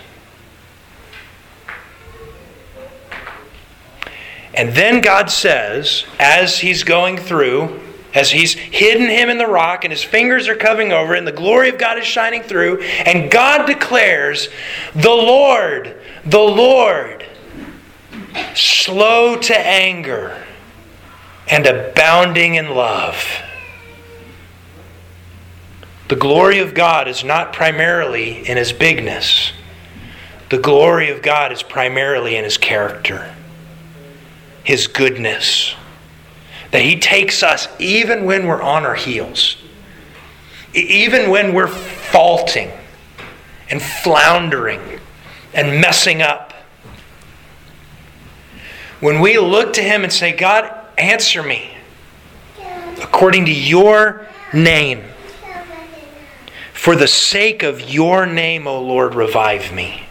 And 4.55 4.73
then 4.73 5.01
God 5.01 5.29
says, 5.29 6.03
as 6.19 6.57
he's 6.57 6.83
going 6.83 7.17
through, 7.17 7.79
as 8.15 8.31
he's 8.31 8.53
hidden 8.53 9.07
him 9.07 9.29
in 9.29 9.37
the 9.37 9.45
rock 9.45 9.85
and 9.85 9.93
his 9.93 10.03
fingers 10.03 10.47
are 10.47 10.55
covering 10.55 10.91
over 10.91 11.13
and 11.13 11.27
the 11.27 11.31
glory 11.31 11.69
of 11.69 11.77
God 11.77 11.99
is 11.99 12.05
shining 12.05 12.41
through, 12.41 12.81
and 12.81 13.29
God 13.29 13.67
declares, 13.67 14.49
The 14.95 15.09
Lord, 15.09 15.95
the 16.25 16.39
Lord, 16.39 17.23
slow 18.55 19.37
to 19.37 19.55
anger 19.55 20.43
and 21.47 21.67
abounding 21.67 22.55
in 22.55 22.71
love. 22.71 23.23
The 26.07 26.15
glory 26.15 26.59
of 26.59 26.73
God 26.73 27.07
is 27.07 27.23
not 27.23 27.53
primarily 27.53 28.47
in 28.47 28.57
his 28.57 28.73
bigness. 28.73 29.51
The 30.49 30.57
glory 30.57 31.09
of 31.09 31.21
God 31.21 31.51
is 31.51 31.63
primarily 31.63 32.35
in 32.35 32.43
his 32.43 32.57
character 32.57 33.33
his 34.63 34.87
goodness. 34.87 35.75
That 36.71 36.81
he 36.81 36.99
takes 36.99 37.43
us 37.43 37.67
even 37.79 38.25
when 38.25 38.47
we're 38.47 38.61
on 38.61 38.85
our 38.85 38.95
heels, 38.95 39.57
even 40.73 41.29
when 41.29 41.53
we're 41.53 41.67
faulting 41.67 42.71
and 43.69 43.81
floundering 43.81 44.99
and 45.53 45.79
messing 45.79 46.21
up. 46.21 46.53
When 48.99 49.19
we 49.19 49.37
look 49.37 49.73
to 49.73 49.81
him 49.81 50.03
and 50.03 50.11
say, 50.11 50.31
God, 50.31 50.73
answer 50.97 51.43
me 51.43 51.69
according 53.01 53.45
to 53.45 53.53
your 53.53 54.25
name. 54.53 55.03
For 56.83 56.97
the 56.97 57.07
sake 57.07 57.63
of 57.63 57.79
your 57.79 58.25
name, 58.25 58.67
O 58.67 58.77
Lord, 58.77 59.15
revive 59.15 59.71
me. 59.71 60.03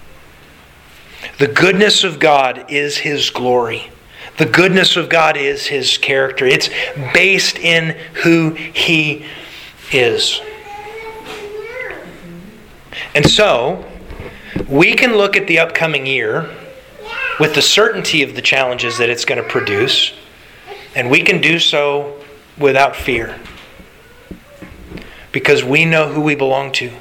The 1.38 1.46
goodness 1.46 2.02
of 2.02 2.18
God 2.18 2.64
is 2.70 2.96
his 2.96 3.28
glory. 3.28 3.90
The 4.38 4.46
goodness 4.46 4.96
of 4.96 5.10
God 5.10 5.36
is 5.36 5.66
his 5.66 5.98
character. 5.98 6.46
It's 6.46 6.70
based 7.12 7.58
in 7.58 7.90
who 8.22 8.52
he 8.52 9.26
is. 9.92 10.40
And 13.14 13.28
so, 13.28 13.84
we 14.66 14.94
can 14.94 15.14
look 15.14 15.36
at 15.36 15.46
the 15.46 15.58
upcoming 15.58 16.06
year 16.06 16.48
with 17.38 17.54
the 17.54 17.60
certainty 17.60 18.22
of 18.22 18.34
the 18.34 18.40
challenges 18.40 18.96
that 18.96 19.10
it's 19.10 19.26
going 19.26 19.42
to 19.42 19.46
produce, 19.46 20.14
and 20.94 21.10
we 21.10 21.20
can 21.20 21.42
do 21.42 21.58
so 21.58 22.18
without 22.56 22.96
fear 22.96 23.38
because 25.32 25.64
we 25.64 25.84
know 25.84 26.12
who 26.12 26.20
we 26.20 26.34
belong 26.34 26.72
to. 26.72 26.92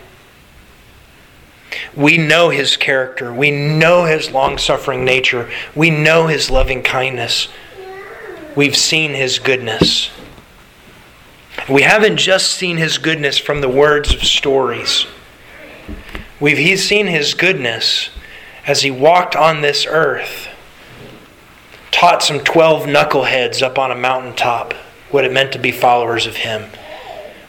We 1.96 2.18
know 2.18 2.50
his 2.50 2.78
character. 2.78 3.34
We 3.34 3.52
know 3.52 4.06
his 4.06 4.32
long 4.32 4.58
suffering 4.58 5.06
nature. 5.06 5.50
We 5.76 5.90
know 5.90 6.28
his 6.28 6.50
loving 6.50 6.84
kindness. 6.84 7.50
We've 8.56 8.76
seen 8.76 9.12
his 9.12 9.40
goodness. 9.40 10.10
We 11.70 11.84
haven't 11.84 12.18
just 12.18 12.52
seen 12.52 12.78
his 12.78 12.98
goodness 12.98 13.38
from 13.38 13.62
the 13.62 13.70
words 13.70 14.14
of 14.14 14.24
stories. 14.24 15.06
We've 16.40 16.58
he's 16.58 16.88
seen 16.88 17.08
his 17.08 17.34
goodness 17.34 18.10
as 18.66 18.82
he 18.82 18.92
walked 18.92 19.36
on 19.36 19.62
this 19.62 19.86
earth, 19.86 20.48
taught 21.92 22.24
some 22.24 22.40
12 22.40 22.84
knuckleheads 22.84 23.62
up 23.62 23.78
on 23.78 23.92
a 23.92 23.96
mountaintop 23.96 24.74
what 25.12 25.26
it 25.26 25.32
meant 25.32 25.52
to 25.52 25.60
be 25.60 25.72
followers 25.72 26.26
of 26.26 26.38
him. 26.38 26.64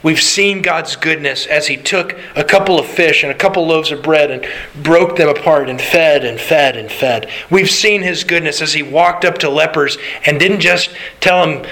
We've 0.03 0.21
seen 0.21 0.61
God's 0.61 0.95
goodness 0.97 1.47
as 1.47 1.67
He 1.67 1.77
took 1.77 2.17
a 2.35 2.43
couple 2.43 2.77
of 2.77 2.85
fish 2.85 3.23
and 3.23 3.31
a 3.31 3.35
couple 3.35 3.65
loaves 3.65 3.91
of 3.91 4.03
bread 4.03 4.29
and 4.29 4.45
broke 4.83 5.15
them 5.15 5.29
apart 5.29 5.69
and 5.69 5.81
fed 5.81 6.25
and 6.25 6.39
fed 6.39 6.75
and 6.75 6.91
fed. 6.91 7.29
We've 7.49 7.69
seen 7.69 8.03
His 8.03 8.23
goodness 8.23 8.61
as 8.61 8.73
He 8.73 8.83
walked 8.83 9.23
up 9.23 9.37
to 9.39 9.49
lepers 9.49 9.97
and 10.25 10.39
didn't 10.39 10.59
just 10.59 10.91
tell 11.21 11.45
them, 11.45 11.65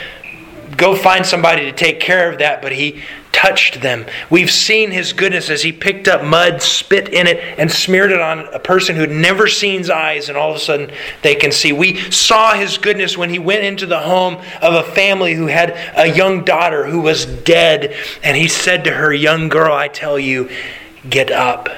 go 0.78 0.96
find 0.96 1.26
somebody 1.26 1.64
to 1.64 1.74
take 1.74 2.00
care 2.00 2.32
of 2.32 2.40
that, 2.40 2.62
but 2.62 2.72
He 2.72 3.04
touched 3.32 3.82
them. 3.82 4.06
We've 4.30 4.52
seen 4.52 4.92
his 4.92 5.14
goodness 5.14 5.50
as 5.50 5.64
he 5.64 5.72
picked 5.72 6.08
up 6.08 6.24
mud, 6.24 6.62
spit 6.62 7.10
in 7.10 7.28
it, 7.28 7.38
and 7.58 7.72
smeared 7.72 8.12
it 8.12 8.20
on 8.20 8.40
a 8.54 8.60
person 8.60 8.96
who'd 8.96 9.10
never 9.10 9.48
seen 9.48 9.80
his 9.80 9.90
eyes, 9.90 10.30
and 10.30 10.38
all 10.38 10.52
of 10.52 10.58
a 10.58 10.60
sudden 10.60 10.92
they 11.22 11.36
can 11.36 11.52
see. 11.52 11.72
We 11.72 11.98
saw 12.12 12.54
his 12.54 12.78
goodness 12.78 13.18
when 13.18 13.30
he 13.30 13.40
went 13.40 13.64
into 13.64 13.86
the 13.86 14.00
home 14.00 14.36
of 14.62 14.74
a 14.74 14.84
family 14.84 15.34
who 15.34 15.48
had 15.48 15.72
a 15.96 16.08
young 16.08 16.44
daughter 16.44 16.86
who 16.86 17.02
was 17.02 17.26
dead, 17.26 17.96
and 18.24 18.38
he 18.38 18.48
said 18.48 18.84
to 18.84 18.92
her, 18.92 19.14
Young 19.14 19.50
girl, 19.50 19.74
I 19.74 19.88
tell 19.88 20.20
you, 20.20 20.50
get 21.10 21.32
up. 21.32 21.70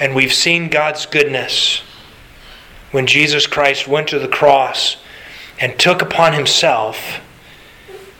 And 0.00 0.14
we've 0.14 0.32
seen 0.32 0.68
God's 0.68 1.06
goodness 1.06 1.80
when 2.90 3.06
Jesus 3.06 3.46
Christ 3.46 3.88
went 3.88 4.08
to 4.08 4.18
the 4.18 4.28
cross 4.28 4.98
and 5.58 5.78
took 5.78 6.02
upon 6.02 6.34
himself 6.34 7.20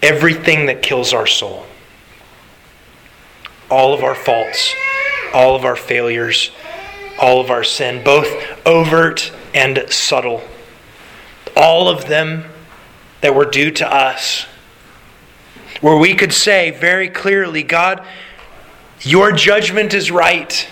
everything 0.03 0.67
that 0.67 0.83
kills 0.83 1.13
our 1.13 1.27
soul 1.27 1.66
all 3.71 3.95
of 3.95 4.03
our 4.03 4.15
faults, 4.15 4.75
all 5.35 5.57
of 5.57 5.65
our 5.65 5.77
failures, 5.77 6.51
all 7.21 7.41
of 7.41 7.51
our 7.51 7.65
sin, 7.65 8.03
both 8.05 8.29
overt 8.67 9.33
and 9.55 9.85
subtle. 9.91 10.43
All 11.57 11.89
of 11.89 12.07
them 12.09 12.45
that 13.23 13.35
were 13.35 13.47
due 13.47 13.71
to 13.73 13.93
us. 13.93 14.47
Where 15.81 15.97
we 15.97 16.15
could 16.15 16.33
say 16.33 16.71
very 16.71 17.09
clearly, 17.09 17.63
God, 17.63 18.07
your 19.01 19.33
judgment 19.33 19.95
is 19.95 20.11
right. 20.11 20.69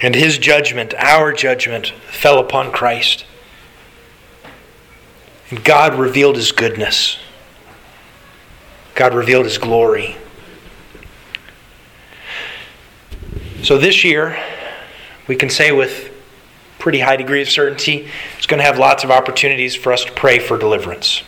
And 0.00 0.16
his 0.16 0.38
judgment, 0.38 0.94
our 0.94 1.32
judgment, 1.32 1.92
fell 2.10 2.38
upon 2.38 2.72
Christ. 2.72 3.24
God 5.52 5.98
revealed 5.98 6.36
his 6.36 6.52
goodness. 6.52 7.18
God 8.94 9.14
revealed 9.14 9.44
his 9.44 9.58
glory. 9.58 10.16
So 13.62 13.78
this 13.78 14.02
year, 14.02 14.38
we 15.28 15.36
can 15.36 15.50
say 15.50 15.72
with 15.72 16.10
pretty 16.78 16.98
high 16.98 17.16
degree 17.16 17.42
of 17.42 17.48
certainty, 17.48 18.08
it's 18.36 18.46
going 18.46 18.58
to 18.58 18.64
have 18.64 18.78
lots 18.78 19.04
of 19.04 19.10
opportunities 19.10 19.76
for 19.76 19.92
us 19.92 20.04
to 20.04 20.12
pray 20.12 20.38
for 20.38 20.58
deliverance. 20.58 21.22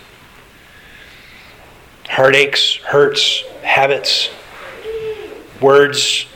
Heartaches, 2.08 2.76
hurts, 2.84 3.42
habits, 3.62 4.30
words 5.60 6.26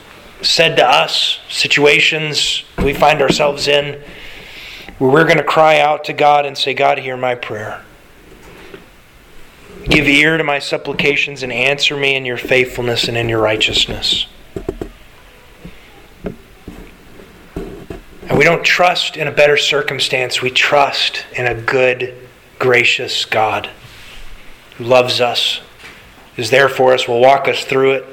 said 0.41 0.77
to 0.77 0.85
us, 0.85 1.39
situations 1.49 2.63
we 2.77 2.93
find 2.93 3.21
ourselves 3.21 3.67
in 3.67 4.01
where 4.99 5.09
we're 5.09 5.23
going 5.23 5.37
to 5.37 5.43
cry 5.43 5.79
out 5.79 6.03
to 6.05 6.13
God 6.13 6.45
and 6.45 6.57
say, 6.57 6.73
God, 6.73 6.99
hear 6.99 7.17
my 7.17 7.33
prayer. 7.33 7.83
Give 9.85 10.07
ear 10.07 10.37
to 10.37 10.43
my 10.43 10.59
supplications 10.59 11.41
and 11.41 11.53
answer 11.53 11.95
me 11.95 12.15
in 12.15 12.25
your 12.25 12.37
faithfulness 12.37 13.07
and 13.07 13.17
in 13.17 13.29
your 13.29 13.41
righteousness. 13.41 14.27
And 18.27 18.37
we 18.37 18.43
don't 18.43 18.63
trust 18.63 19.15
in 19.15 19.27
a 19.27 19.31
better 19.31 19.55
circumstance. 19.55 20.41
We 20.41 20.51
trust 20.51 21.25
in 21.33 21.47
a 21.47 21.55
good, 21.55 22.13
gracious 22.59 23.23
God 23.23 23.69
who 24.75 24.83
loves 24.83 25.21
us, 25.21 25.61
is 26.35 26.49
there 26.49 26.69
for 26.69 26.93
us, 26.93 27.07
will 27.07 27.21
walk 27.21 27.47
us 27.47 27.63
through 27.63 27.93
it, 27.93 28.05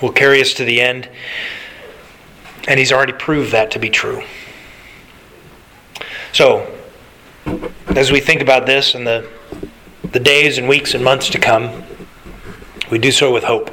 will 0.00 0.12
carry 0.12 0.40
us 0.40 0.54
to 0.54 0.64
the 0.64 0.80
end. 0.80 1.08
And 2.66 2.78
He's 2.78 2.92
already 2.92 3.12
proved 3.12 3.52
that 3.52 3.70
to 3.72 3.78
be 3.78 3.90
true. 3.90 4.22
So, 6.32 6.74
as 7.88 8.12
we 8.12 8.20
think 8.20 8.40
about 8.40 8.66
this 8.66 8.94
and 8.94 9.06
the, 9.06 9.28
the 10.12 10.20
days 10.20 10.58
and 10.58 10.68
weeks 10.68 10.94
and 10.94 11.02
months 11.02 11.30
to 11.30 11.38
come, 11.38 11.84
we 12.90 12.98
do 12.98 13.10
so 13.10 13.32
with 13.32 13.44
hope. 13.44 13.70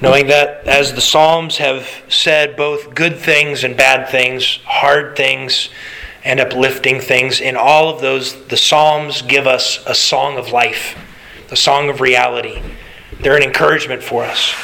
Knowing 0.00 0.26
that, 0.26 0.66
as 0.66 0.92
the 0.94 1.00
Psalms 1.00 1.58
have 1.58 1.88
said, 2.08 2.56
both 2.56 2.92
good 2.94 3.16
things 3.16 3.62
and 3.62 3.76
bad 3.76 4.08
things, 4.08 4.58
hard 4.64 5.16
things 5.16 5.68
and 6.24 6.40
uplifting 6.40 7.00
things, 7.00 7.40
in 7.40 7.56
all 7.56 7.88
of 7.88 8.00
those, 8.00 8.46
the 8.46 8.56
Psalms 8.56 9.22
give 9.22 9.46
us 9.46 9.78
a 9.86 9.94
song 9.94 10.38
of 10.38 10.50
life, 10.50 10.96
a 11.50 11.56
song 11.56 11.88
of 11.88 12.00
reality. 12.00 12.60
They're 13.20 13.36
an 13.36 13.44
encouragement 13.44 14.02
for 14.02 14.24
us. 14.24 14.54